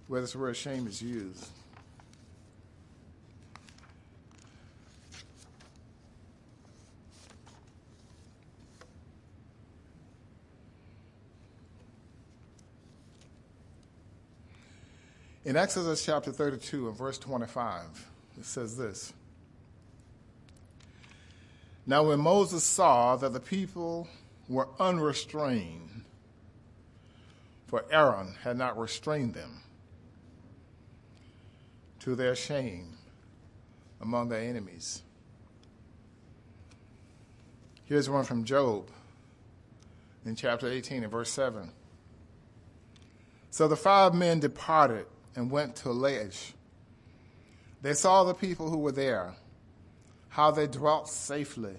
where 0.08 0.20
this 0.20 0.34
word 0.34 0.56
shame 0.56 0.86
is 0.86 1.00
used. 1.00 1.48
In 15.44 15.56
Exodus 15.56 16.02
chapter 16.02 16.32
32 16.32 16.88
and 16.88 16.96
verse 16.96 17.18
25, 17.18 18.08
it 18.38 18.46
says 18.46 18.78
this. 18.78 19.12
Now, 21.86 22.04
when 22.04 22.18
Moses 22.18 22.64
saw 22.64 23.16
that 23.16 23.34
the 23.34 23.40
people 23.40 24.08
were 24.48 24.68
unrestrained, 24.80 26.04
for 27.66 27.84
Aaron 27.90 28.36
had 28.42 28.56
not 28.56 28.78
restrained 28.78 29.34
them, 29.34 29.60
to 32.00 32.14
their 32.14 32.34
shame 32.34 32.96
among 34.00 34.30
their 34.30 34.40
enemies. 34.40 35.02
Here's 37.84 38.08
one 38.08 38.24
from 38.24 38.44
Job 38.44 38.88
in 40.24 40.36
chapter 40.36 40.68
18 40.68 41.02
and 41.02 41.12
verse 41.12 41.30
7. 41.30 41.70
So 43.50 43.68
the 43.68 43.76
five 43.76 44.14
men 44.14 44.40
departed 44.40 45.06
and 45.36 45.50
went 45.50 45.76
to 45.76 45.88
Laish. 45.88 46.52
They 47.82 47.94
saw 47.94 48.24
the 48.24 48.34
people 48.34 48.70
who 48.70 48.78
were 48.78 48.92
there 48.92 49.34
how 50.34 50.50
they 50.50 50.66
dwelt 50.66 51.08
safely 51.08 51.76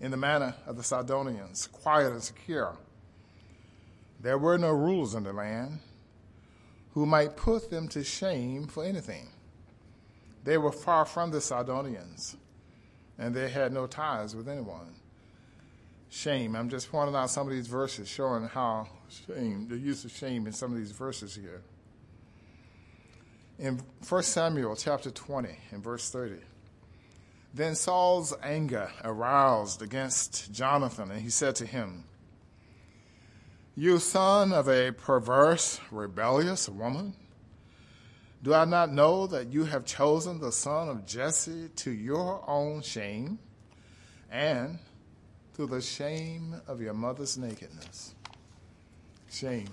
in 0.00 0.10
the 0.10 0.16
manner 0.16 0.54
of 0.66 0.76
the 0.76 0.82
Sidonians, 0.82 1.66
quiet 1.66 2.12
and 2.12 2.22
secure. 2.22 2.76
There 4.20 4.36
were 4.36 4.58
no 4.58 4.70
rules 4.70 5.14
in 5.14 5.22
the 5.22 5.32
land 5.32 5.78
who 6.92 7.06
might 7.06 7.36
put 7.36 7.70
them 7.70 7.88
to 7.88 8.04
shame 8.04 8.66
for 8.66 8.84
anything. 8.84 9.28
They 10.44 10.58
were 10.58 10.72
far 10.72 11.06
from 11.06 11.30
the 11.30 11.40
Sidonians, 11.40 12.36
and 13.18 13.34
they 13.34 13.48
had 13.48 13.72
no 13.72 13.86
ties 13.86 14.36
with 14.36 14.48
anyone. 14.48 14.94
Shame. 16.10 16.56
I'm 16.56 16.68
just 16.68 16.90
pointing 16.90 17.14
out 17.14 17.30
some 17.30 17.46
of 17.46 17.52
these 17.54 17.68
verses 17.68 18.08
showing 18.08 18.44
how 18.44 18.88
shame, 19.26 19.68
the 19.68 19.78
use 19.78 20.04
of 20.04 20.10
shame 20.10 20.46
in 20.46 20.52
some 20.52 20.72
of 20.72 20.76
these 20.76 20.92
verses 20.92 21.34
here. 21.34 21.62
In 23.60 23.78
1 24.08 24.22
Samuel 24.22 24.74
chapter 24.74 25.10
20 25.10 25.50
and 25.72 25.84
verse 25.84 26.08
30, 26.08 26.36
then 27.52 27.74
Saul's 27.74 28.32
anger 28.42 28.90
aroused 29.04 29.82
against 29.82 30.50
Jonathan, 30.50 31.10
and 31.10 31.20
he 31.20 31.28
said 31.28 31.56
to 31.56 31.66
him, 31.66 32.04
You 33.76 33.98
son 33.98 34.54
of 34.54 34.66
a 34.66 34.92
perverse, 34.92 35.78
rebellious 35.90 36.70
woman, 36.70 37.12
do 38.42 38.54
I 38.54 38.64
not 38.64 38.94
know 38.94 39.26
that 39.26 39.52
you 39.52 39.64
have 39.64 39.84
chosen 39.84 40.40
the 40.40 40.52
son 40.52 40.88
of 40.88 41.04
Jesse 41.04 41.68
to 41.76 41.90
your 41.90 42.42
own 42.48 42.80
shame 42.80 43.38
and 44.30 44.78
to 45.56 45.66
the 45.66 45.82
shame 45.82 46.62
of 46.66 46.80
your 46.80 46.94
mother's 46.94 47.36
nakedness? 47.36 48.14
Shame. 49.30 49.68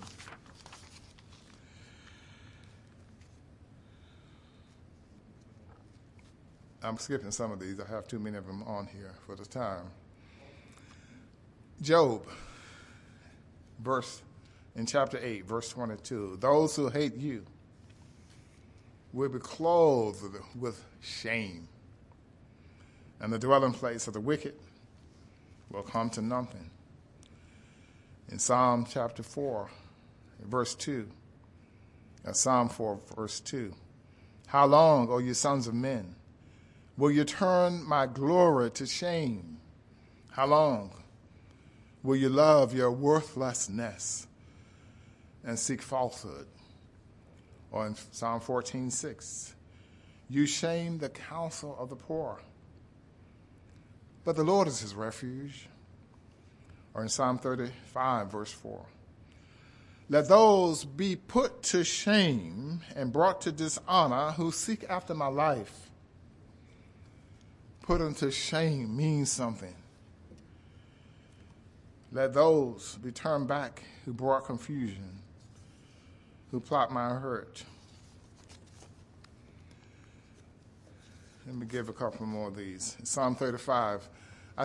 I'm 6.82 6.96
skipping 6.98 7.30
some 7.30 7.50
of 7.50 7.58
these. 7.58 7.80
I 7.80 7.88
have 7.88 8.06
too 8.06 8.18
many 8.18 8.36
of 8.36 8.46
them 8.46 8.62
on 8.62 8.86
here 8.86 9.14
for 9.26 9.34
the 9.34 9.44
time. 9.44 9.86
Job, 11.82 12.24
verse 13.80 14.22
in 14.76 14.86
chapter 14.86 15.18
8, 15.20 15.44
verse 15.44 15.70
22. 15.70 16.38
Those 16.40 16.76
who 16.76 16.88
hate 16.88 17.16
you 17.16 17.44
will 19.12 19.28
be 19.28 19.38
clothed 19.38 20.36
with 20.58 20.84
shame, 21.00 21.68
and 23.20 23.32
the 23.32 23.38
dwelling 23.38 23.72
place 23.72 24.06
of 24.06 24.14
the 24.14 24.20
wicked 24.20 24.54
will 25.70 25.82
come 25.82 26.10
to 26.10 26.22
nothing. 26.22 26.70
In 28.30 28.38
Psalm 28.38 28.86
chapter 28.88 29.22
4, 29.22 29.70
verse 30.44 30.74
2, 30.74 31.08
uh, 32.26 32.32
Psalm 32.32 32.68
4, 32.68 33.00
verse 33.16 33.40
2. 33.40 33.72
How 34.46 34.66
long, 34.66 35.08
O 35.08 35.18
you 35.18 35.34
sons 35.34 35.66
of 35.66 35.74
men? 35.74 36.14
Will 36.98 37.12
you 37.12 37.22
turn 37.22 37.84
my 37.84 38.06
glory 38.06 38.72
to 38.72 38.84
shame? 38.84 39.58
How 40.32 40.46
long 40.46 40.90
will 42.02 42.16
you 42.16 42.28
love 42.28 42.74
your 42.74 42.90
worthlessness 42.90 44.26
and 45.44 45.56
seek 45.56 45.80
falsehood? 45.80 46.48
Or 47.70 47.86
in 47.86 47.94
Psalm 48.10 48.40
14, 48.40 48.90
6, 48.90 49.54
you 50.28 50.44
shame 50.44 50.98
the 50.98 51.08
counsel 51.08 51.76
of 51.78 51.88
the 51.88 51.94
poor. 51.96 52.40
But 54.24 54.34
the 54.34 54.42
Lord 54.42 54.66
is 54.66 54.80
his 54.80 54.94
refuge. 54.96 55.68
or 56.94 57.02
in 57.02 57.08
Psalm 57.08 57.38
35, 57.38 58.32
verse 58.32 58.50
4. 58.50 58.84
Let 60.08 60.28
those 60.28 60.84
be 60.84 61.14
put 61.14 61.62
to 61.64 61.84
shame 61.84 62.80
and 62.96 63.12
brought 63.12 63.42
to 63.42 63.52
dishonor 63.52 64.32
who 64.32 64.50
seek 64.50 64.84
after 64.88 65.14
my 65.14 65.28
life. 65.28 65.87
Put 67.88 68.02
unto 68.02 68.30
shame 68.30 68.94
means 68.94 69.32
something. 69.32 69.74
Let 72.12 72.34
those 72.34 72.98
be 73.02 73.10
turned 73.10 73.48
back 73.48 73.82
who 74.04 74.12
brought 74.12 74.44
confusion, 74.44 75.20
who 76.50 76.60
plot 76.60 76.92
my 76.92 77.08
hurt. 77.14 77.64
Let 81.46 81.56
me 81.56 81.64
give 81.64 81.88
a 81.88 81.94
couple 81.94 82.26
more 82.26 82.48
of 82.48 82.56
these. 82.56 82.94
Psalm 83.04 83.34
35. 83.34 84.06
I, 84.58 84.62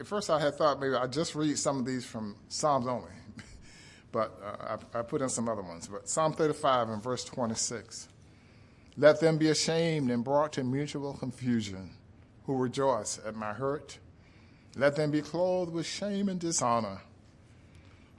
at 0.00 0.06
first, 0.06 0.30
I 0.30 0.40
had 0.40 0.54
thought 0.54 0.80
maybe 0.80 0.94
I'd 0.94 1.12
just 1.12 1.34
read 1.34 1.58
some 1.58 1.78
of 1.78 1.84
these 1.84 2.06
from 2.06 2.34
Psalms 2.48 2.86
only 2.86 3.10
but 4.12 4.40
uh, 4.42 4.78
I, 4.94 5.00
I 5.00 5.02
put 5.02 5.20
in 5.20 5.28
some 5.28 5.50
other 5.50 5.60
ones. 5.60 5.86
But 5.86 6.08
Psalm 6.08 6.32
35 6.32 6.88
and 6.88 7.02
verse 7.02 7.24
26. 7.24 8.08
Let 8.96 9.20
them 9.20 9.36
be 9.36 9.50
ashamed 9.50 10.10
and 10.10 10.24
brought 10.24 10.54
to 10.54 10.64
mutual 10.64 11.12
confusion 11.12 11.90
who 12.46 12.56
rejoice 12.56 13.20
at 13.26 13.34
my 13.34 13.52
hurt. 13.52 13.98
Let 14.76 14.96
them 14.96 15.10
be 15.10 15.22
clothed 15.22 15.72
with 15.72 15.86
shame 15.86 16.28
and 16.28 16.40
dishonor 16.40 17.00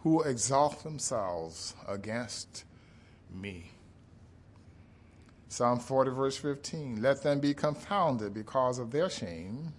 who 0.03 0.21
exalt 0.21 0.83
themselves 0.83 1.75
against 1.87 2.63
me. 3.33 3.71
Psalm 5.49 5.79
40, 5.79 6.11
verse 6.11 6.37
15. 6.37 7.01
Let 7.01 7.23
them 7.23 7.39
be 7.39 7.53
confounded 7.53 8.33
because 8.33 8.79
of 8.79 8.91
their 8.91 9.09
shame 9.09 9.73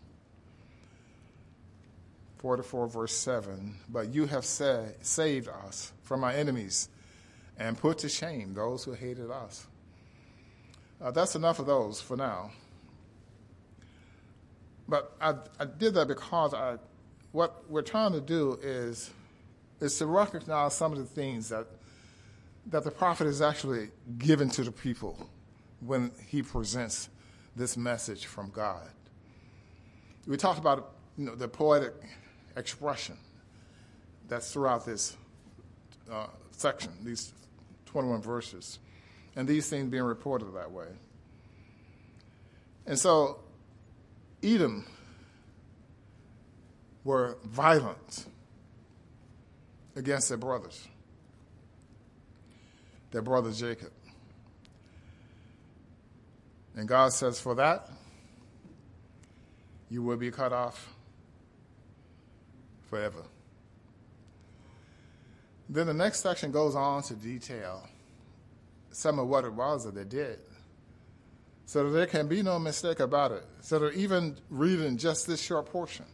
44, 2.39 2.89
verse 2.89 3.13
7. 3.13 3.75
But 3.89 4.15
you 4.15 4.27
have 4.27 4.45
saved 4.45 5.49
us 5.49 5.93
from 6.03 6.25
our 6.25 6.31
enemies 6.31 6.89
and 7.59 7.77
put 7.77 7.99
to 7.99 8.09
shame 8.09 8.55
those 8.55 8.85
who 8.85 8.93
hated 8.93 9.31
us. 9.31 9.67
Uh, 11.01 11.11
that's 11.11 11.35
enough 11.35 11.59
of 11.59 11.67
those 11.67 12.01
for 12.01 12.17
now. 12.17 12.51
But 14.89 15.15
I, 15.21 15.35
I 15.61 15.67
did 15.67 15.95
that 15.95 16.09
because 16.09 16.55
I, 16.55 16.79
what 17.33 17.69
we're 17.69 17.83
trying 17.83 18.13
to 18.13 18.21
do 18.21 18.59
is, 18.63 19.11
is 19.81 19.99
to 19.99 20.07
recognize 20.07 20.75
some 20.75 20.93
of 20.93 20.99
the 20.99 21.05
things 21.05 21.51
that, 21.51 21.67
that 22.67 22.85
the 22.85 22.91
prophet 22.91 23.27
is 23.27 23.43
actually 23.43 23.91
given 24.17 24.49
to 24.51 24.65
the 24.65 24.73
people 24.73 25.29
when 25.81 26.11
he 26.27 26.43
presents 26.43 27.11
this 27.55 27.77
message 27.77 28.27
from 28.27 28.51
God. 28.51 28.89
We 30.27 30.37
talked 30.37 30.59
about 30.59 30.93
you 31.17 31.27
know, 31.27 31.35
the 31.35 31.49
poetic 31.49 31.95
expression 32.57 33.17
that's 34.29 34.53
throughout 34.53 34.85
this 34.85 35.17
uh, 36.11 36.27
section, 36.53 36.93
these 37.03 37.33
21 37.87 38.23
verses, 38.23 38.79
and 39.37 39.47
these 39.47 39.69
things 39.69 39.91
being 39.91 40.03
reported 40.03 40.53
that 40.55 40.71
way. 40.71 40.89
And 42.87 42.99
so, 42.99 43.41
Edom 44.43 44.87
were 47.05 47.39
violent 47.45 48.27
against 49.97 50.29
their 50.29 50.39
brothers, 50.39 50.87
their 53.11 53.23
brother 53.23 53.51
Jacob. 53.51 53.91
And 56.77 56.87
God 56.87 57.13
says, 57.13 57.41
For 57.41 57.57
that, 57.57 57.91
you 59.91 60.03
will 60.03 60.17
be 60.17 60.31
cut 60.31 60.53
off 60.53 60.95
forever. 62.89 63.23
Then 65.69 65.87
the 65.87 65.95
next 65.95 66.21
section 66.21 66.51
goes 66.53 66.75
on 66.75 67.03
to 67.05 67.15
detail 67.15 67.83
some 68.91 69.19
of 69.19 69.29
what 69.29 69.45
it 69.45 69.53
was 69.53 69.85
that 69.85 69.95
they 69.95 70.05
did. 70.05 70.39
So 71.69 71.91
there 71.91 72.07
can 72.07 72.29
be 72.29 72.43
no 72.43 72.59
mistake 72.59 72.99
about 72.99 73.31
it. 73.31 73.45
So 73.61 73.79
that 73.81 73.93
even 73.93 74.39
reading 74.49 74.97
just 74.97 75.27
this 75.27 75.39
short 75.39 75.67
portion, 75.67 76.07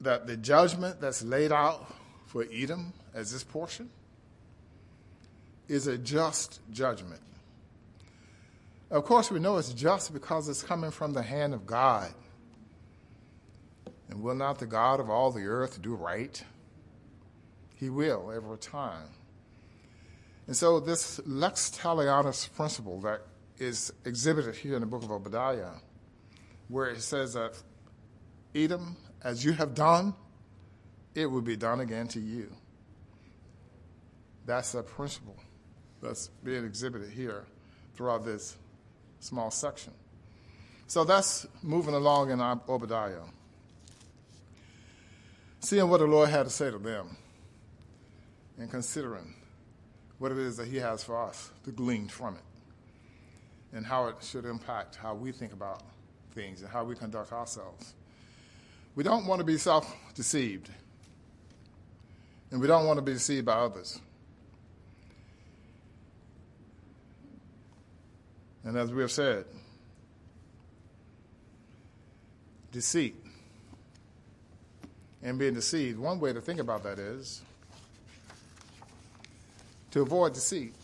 that 0.00 0.26
the 0.26 0.34
judgment 0.34 0.98
that's 0.98 1.22
laid 1.22 1.52
out 1.52 1.94
for 2.24 2.46
Edom 2.50 2.94
as 3.12 3.30
this 3.30 3.44
portion 3.44 3.90
is 5.68 5.86
a 5.88 5.98
just 5.98 6.60
judgment. 6.72 7.20
Of 8.90 9.04
course, 9.04 9.30
we 9.30 9.40
know 9.40 9.58
it's 9.58 9.74
just 9.74 10.14
because 10.14 10.48
it's 10.48 10.62
coming 10.62 10.90
from 10.90 11.12
the 11.12 11.22
hand 11.22 11.52
of 11.52 11.66
God. 11.66 12.14
And 14.08 14.22
will 14.22 14.36
not 14.36 14.58
the 14.58 14.64
God 14.64 15.00
of 15.00 15.10
all 15.10 15.30
the 15.30 15.44
earth 15.44 15.82
do 15.82 15.94
right? 15.94 16.42
He 17.74 17.90
will 17.90 18.32
every 18.34 18.56
time. 18.56 19.10
And 20.46 20.56
so, 20.56 20.80
this 20.80 21.20
lex 21.24 21.70
talionis 21.70 22.52
principle 22.52 23.00
that 23.02 23.22
is 23.58 23.92
exhibited 24.04 24.56
here 24.56 24.74
in 24.74 24.80
the 24.80 24.86
book 24.86 25.02
of 25.02 25.10
Obadiah, 25.10 25.74
where 26.68 26.90
it 26.90 27.00
says 27.00 27.34
that 27.34 27.60
Edom, 28.54 28.96
as 29.22 29.44
you 29.44 29.52
have 29.52 29.74
done, 29.74 30.14
it 31.14 31.26
will 31.26 31.42
be 31.42 31.56
done 31.56 31.80
again 31.80 32.08
to 32.08 32.20
you. 32.20 32.52
That's 34.46 34.72
the 34.72 34.82
principle 34.82 35.36
that's 36.02 36.28
being 36.42 36.64
exhibited 36.64 37.10
here 37.10 37.44
throughout 37.94 38.24
this 38.24 38.56
small 39.20 39.50
section. 39.50 39.92
So 40.88 41.04
that's 41.04 41.46
moving 41.62 41.94
along 41.94 42.30
in 42.30 42.40
Obadiah 42.40 43.22
seeing 45.62 45.88
what 45.88 46.00
the 46.00 46.06
Lord 46.06 46.28
had 46.28 46.42
to 46.42 46.50
say 46.50 46.70
to 46.70 46.78
them 46.78 47.16
and 48.58 48.68
considering 48.70 49.34
what 50.22 50.30
it 50.30 50.38
is 50.38 50.56
that 50.56 50.68
He 50.68 50.76
has 50.76 51.02
for 51.02 51.20
us 51.20 51.50
to 51.64 51.72
glean 51.72 52.06
from 52.06 52.36
it 52.36 53.76
and 53.76 53.84
how 53.84 54.06
it 54.06 54.14
should 54.20 54.44
impact 54.44 54.94
how 54.94 55.14
we 55.14 55.32
think 55.32 55.52
about 55.52 55.82
things 56.32 56.62
and 56.62 56.70
how 56.70 56.84
we 56.84 56.94
conduct 56.94 57.32
ourselves. 57.32 57.94
We 58.94 59.02
don't 59.02 59.26
want 59.26 59.40
to 59.40 59.44
be 59.44 59.58
self 59.58 59.92
deceived, 60.14 60.70
and 62.52 62.60
we 62.60 62.68
don't 62.68 62.86
want 62.86 62.98
to 62.98 63.02
be 63.02 63.14
deceived 63.14 63.46
by 63.46 63.54
others. 63.54 64.00
And 68.62 68.76
as 68.76 68.92
we 68.92 69.00
have 69.02 69.10
said, 69.10 69.44
deceit 72.70 73.16
and 75.20 75.36
being 75.36 75.54
deceived. 75.54 75.98
One 75.98 76.20
way 76.20 76.32
to 76.32 76.40
think 76.40 76.60
about 76.60 76.84
that 76.84 77.00
is 77.00 77.42
to 79.92 80.02
avoid 80.02 80.34
deceit. 80.34 80.74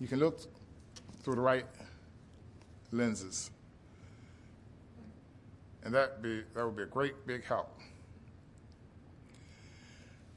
You 0.00 0.06
can 0.06 0.18
look 0.18 0.40
through 1.22 1.36
the 1.36 1.40
right 1.40 1.66
lenses. 2.92 3.50
And 5.84 5.94
that 5.94 6.22
be 6.22 6.42
that 6.54 6.64
would 6.64 6.76
be 6.76 6.82
a 6.82 6.86
great 6.86 7.26
big 7.26 7.44
help. 7.44 7.80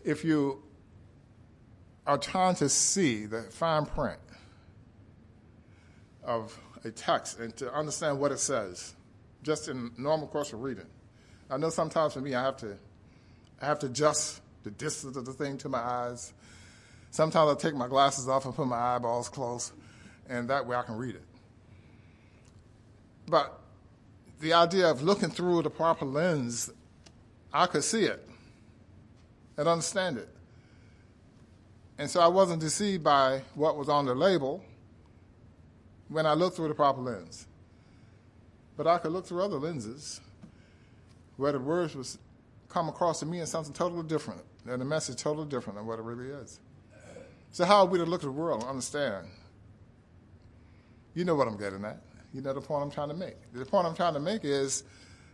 If 0.03 0.23
you 0.23 0.63
are 2.07 2.17
trying 2.17 2.55
to 2.55 2.69
see 2.69 3.25
the 3.25 3.43
fine 3.43 3.85
print 3.85 4.19
of 6.23 6.57
a 6.83 6.91
text 6.91 7.39
and 7.39 7.55
to 7.57 7.71
understand 7.73 8.19
what 8.19 8.31
it 8.31 8.39
says, 8.39 8.95
just 9.43 9.67
in 9.67 9.91
normal 9.97 10.27
course 10.27 10.53
of 10.53 10.61
reading, 10.61 10.87
I 11.49 11.57
know 11.57 11.69
sometimes 11.69 12.13
for 12.13 12.21
me, 12.21 12.33
I 12.33 12.43
have 12.43 12.57
to, 12.57 12.77
I 13.61 13.65
have 13.65 13.79
to 13.79 13.87
adjust 13.87 14.41
the 14.63 14.71
distance 14.71 15.17
of 15.17 15.25
the 15.25 15.33
thing 15.33 15.57
to 15.59 15.69
my 15.69 15.79
eyes. 15.79 16.33
Sometimes 17.11 17.51
I 17.51 17.55
take 17.55 17.75
my 17.75 17.89
glasses 17.89 18.29
off 18.29 18.45
and 18.45 18.55
put 18.55 18.67
my 18.67 18.95
eyeballs 18.95 19.27
close, 19.27 19.73
and 20.29 20.49
that 20.49 20.65
way 20.65 20.77
I 20.77 20.81
can 20.81 20.95
read 20.95 21.15
it. 21.15 21.23
But 23.27 23.59
the 24.39 24.53
idea 24.53 24.89
of 24.89 25.03
looking 25.03 25.29
through 25.29 25.61
the 25.63 25.69
proper 25.69 26.05
lens, 26.05 26.71
I 27.53 27.67
could 27.67 27.83
see 27.83 28.05
it 28.05 28.27
and 29.57 29.67
understand 29.67 30.17
it. 30.17 30.29
And 31.97 32.09
so 32.09 32.21
I 32.21 32.27
wasn't 32.27 32.61
deceived 32.61 33.03
by 33.03 33.41
what 33.55 33.77
was 33.77 33.89
on 33.89 34.05
the 34.05 34.15
label 34.15 34.63
when 36.07 36.25
I 36.25 36.33
looked 36.33 36.55
through 36.55 36.69
the 36.69 36.73
proper 36.73 37.01
lens. 37.01 37.45
But 38.77 38.87
I 38.87 38.97
could 38.97 39.11
look 39.11 39.27
through 39.27 39.43
other 39.43 39.57
lenses 39.57 40.21
where 41.35 41.51
the 41.51 41.59
words 41.59 41.93
was 41.93 42.17
come 42.69 42.87
across 42.87 43.19
to 43.19 43.25
me 43.25 43.41
as 43.41 43.51
something 43.51 43.73
totally 43.73 44.07
different, 44.07 44.41
and 44.65 44.79
the 44.81 44.85
message 44.85 45.21
totally 45.21 45.47
different 45.47 45.77
than 45.77 45.85
what 45.85 45.99
it 45.99 46.03
really 46.03 46.29
is. 46.29 46.59
So 47.51 47.65
how 47.65 47.79
are 47.79 47.85
we 47.85 47.99
to 47.99 48.05
look 48.05 48.21
at 48.21 48.25
the 48.25 48.31
world 48.31 48.61
and 48.61 48.69
understand? 48.69 49.27
You 51.13 51.25
know 51.25 51.35
what 51.35 51.47
I'm 51.47 51.57
getting 51.57 51.85
at. 51.85 52.01
You 52.33 52.41
know 52.41 52.53
the 52.53 52.61
point 52.61 52.83
I'm 52.83 52.91
trying 52.91 53.09
to 53.09 53.15
make. 53.15 53.35
The 53.53 53.65
point 53.65 53.87
I'm 53.87 53.95
trying 53.95 54.13
to 54.13 54.19
make 54.19 54.45
is 54.45 54.83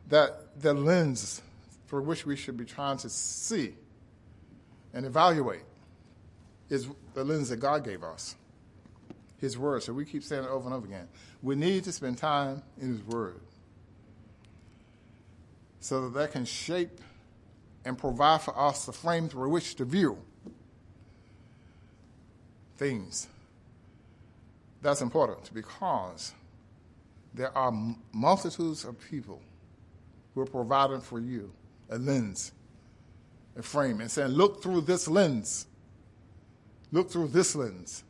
that 0.10 0.62
the 0.62 0.74
lens 0.74 1.42
for 1.88 2.02
which 2.02 2.26
we 2.26 2.36
should 2.36 2.58
be 2.58 2.66
trying 2.66 2.98
to 2.98 3.10
see 3.10 3.76
and 4.94 5.06
evaluate 5.06 5.64
is 6.70 6.88
the 7.14 7.24
lens 7.24 7.50
that 7.50 7.58
God 7.58 7.86
gave 7.86 8.04
us, 8.04 8.36
His 9.38 9.58
Word. 9.58 9.84
So 9.84 9.94
we 9.94 10.06
keep 10.06 10.24
saying 10.24 10.44
it 10.44 10.50
over 10.50 10.66
and 10.66 10.74
over 10.74 10.88
again. 10.88 11.08
We 11.44 11.56
need 11.56 11.84
to 11.86 11.92
spend 11.92 12.18
time 12.18 12.64
in 12.82 12.90
His 12.90 13.04
Word. 13.04 13.40
so 15.80 16.02
that 16.02 16.14
that 16.20 16.32
can 16.32 16.46
shape 16.46 17.00
and 17.86 17.98
provide 17.98 18.42
for 18.42 18.58
us 18.60 18.86
the 18.86 18.92
frame 18.92 19.30
through 19.30 19.50
which 19.50 19.76
to 19.76 19.86
view 19.86 20.18
things. 22.78 23.28
That's 24.82 25.02
important 25.02 25.54
because 25.54 26.34
there 27.34 27.56
are 27.58 27.74
multitudes 28.14 28.86
of 28.86 29.00
people 29.10 29.42
who 30.34 30.42
are 30.42 30.46
providing 30.46 31.02
for 31.02 31.20
you 31.20 31.52
a 31.90 31.98
lens, 31.98 32.52
a 33.58 33.62
frame, 33.62 34.02
and 34.02 34.12
saying, 34.12 34.30
Look 34.30 34.62
through 34.62 34.82
this 34.82 35.08
lens. 35.08 35.68
Look 36.92 37.10
through 37.10 37.30
this 37.30 37.56
lens. 37.56 38.04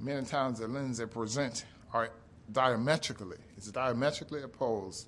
Many 0.00 0.26
times 0.26 0.58
the 0.58 0.68
lens 0.68 0.98
they 0.98 1.06
present 1.06 1.64
are 1.92 2.10
diametrically, 2.50 3.38
it's 3.56 3.70
diametrically 3.70 4.42
opposed 4.42 5.06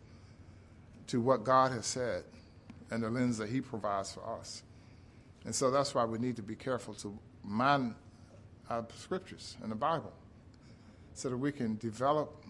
to 1.08 1.20
what 1.20 1.44
God 1.44 1.72
has 1.72 1.86
said 1.86 2.24
and 2.90 3.02
the 3.02 3.10
lens 3.10 3.38
that 3.38 3.48
He 3.48 3.60
provides 3.60 4.12
for 4.14 4.22
us. 4.38 4.62
And 5.44 5.54
so 5.54 5.70
that's 5.70 5.94
why 5.94 6.04
we 6.04 6.18
need 6.18 6.36
to 6.36 6.42
be 6.42 6.54
careful 6.54 6.94
to 6.94 7.18
mind 7.42 7.94
our 8.70 8.86
scriptures 8.96 9.56
and 9.62 9.70
the 9.70 9.76
Bible 9.76 10.12
so 11.14 11.28
that 11.28 11.36
we 11.36 11.52
can 11.52 11.76
develop 11.76 12.44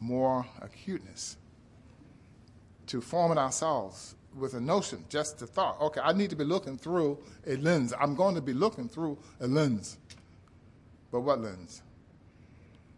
more 0.00 0.46
acuteness 0.60 1.36
to 2.86 3.00
form 3.00 3.32
it 3.32 3.38
ourselves 3.38 4.16
with 4.36 4.54
a 4.54 4.60
notion, 4.60 5.04
just 5.08 5.38
the 5.38 5.46
thought, 5.46 5.80
okay, 5.80 6.00
I 6.02 6.12
need 6.12 6.30
to 6.30 6.36
be 6.36 6.44
looking 6.44 6.78
through 6.78 7.18
a 7.46 7.56
lens. 7.56 7.92
I'm 7.98 8.14
going 8.14 8.34
to 8.34 8.40
be 8.40 8.54
looking 8.54 8.88
through 8.88 9.18
a 9.40 9.46
lens. 9.46 9.98
But 11.10 11.20
what 11.20 11.40
lens? 11.40 11.82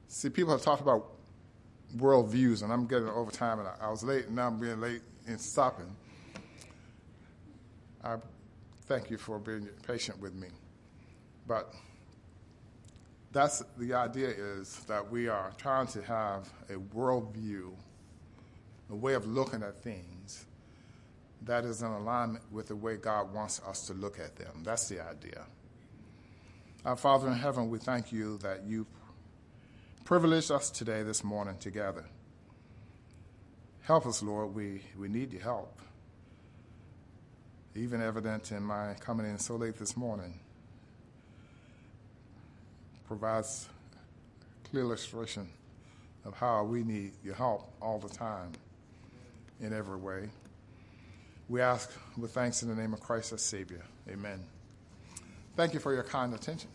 See, 0.06 0.30
people 0.30 0.52
have 0.52 0.62
talked 0.62 0.80
about 0.80 1.10
worldviews, 1.96 2.62
and 2.62 2.72
I'm 2.72 2.86
getting 2.86 3.08
over 3.08 3.30
time, 3.30 3.58
and 3.58 3.68
I 3.80 3.90
was 3.90 4.04
late, 4.04 4.26
and 4.26 4.36
now 4.36 4.46
I'm 4.46 4.58
being 4.58 4.80
late 4.80 5.02
in 5.26 5.38
stopping. 5.38 5.94
I 8.02 8.16
thank 8.82 9.10
you 9.10 9.18
for 9.18 9.38
being 9.38 9.68
patient 9.86 10.20
with 10.20 10.34
me. 10.34 10.48
But 11.46 11.72
that's 13.32 13.62
the 13.76 13.94
idea 13.94 14.28
is 14.28 14.76
that 14.86 15.10
we 15.10 15.28
are 15.28 15.52
trying 15.58 15.88
to 15.88 16.02
have 16.02 16.48
a 16.70 16.74
worldview, 16.74 17.72
a 18.90 18.94
way 18.94 19.14
of 19.14 19.26
looking 19.26 19.62
at 19.62 19.82
things 19.82 20.46
that 21.42 21.64
is 21.64 21.82
in 21.82 21.88
alignment 21.88 22.44
with 22.50 22.68
the 22.68 22.76
way 22.76 22.96
God 22.96 23.34
wants 23.34 23.60
us 23.68 23.86
to 23.88 23.92
look 23.92 24.18
at 24.18 24.36
them. 24.36 24.62
That's 24.62 24.88
the 24.88 25.00
idea. 25.06 25.44
Our 26.84 26.96
Father 26.96 27.28
in 27.28 27.34
heaven, 27.34 27.68
we 27.70 27.78
thank 27.78 28.12
you 28.12 28.38
that 28.38 28.64
you 28.64 28.86
privileged 30.04 30.50
us 30.50 30.70
today, 30.70 31.02
this 31.02 31.24
morning, 31.24 31.56
together. 31.58 32.04
Help 33.82 34.06
us, 34.06 34.22
Lord. 34.22 34.54
We, 34.54 34.82
we 34.98 35.08
need 35.08 35.32
your 35.32 35.42
help. 35.42 35.80
Even 37.74 38.00
evident 38.00 38.52
in 38.52 38.62
my 38.62 38.94
coming 39.00 39.26
in 39.26 39.38
so 39.38 39.56
late 39.56 39.76
this 39.76 39.96
morning 39.96 40.38
provides 43.06 43.68
clear 44.70 44.82
illustration 44.82 45.48
of 46.24 46.34
how 46.34 46.64
we 46.64 46.82
need 46.82 47.12
your 47.22 47.34
help 47.34 47.70
all 47.80 47.98
the 47.98 48.08
time 48.08 48.52
in 49.60 49.72
every 49.72 49.96
way. 49.96 50.28
We 51.48 51.60
ask 51.60 51.92
with 52.16 52.32
thanks 52.32 52.62
in 52.62 52.68
the 52.68 52.74
name 52.74 52.94
of 52.94 53.00
Christ 53.00 53.32
our 53.32 53.38
Savior. 53.38 53.82
Amen. 54.08 54.42
Thank 55.56 55.74
you 55.74 55.80
for 55.80 55.92
your 55.92 56.02
kind 56.02 56.34
attention. 56.34 56.70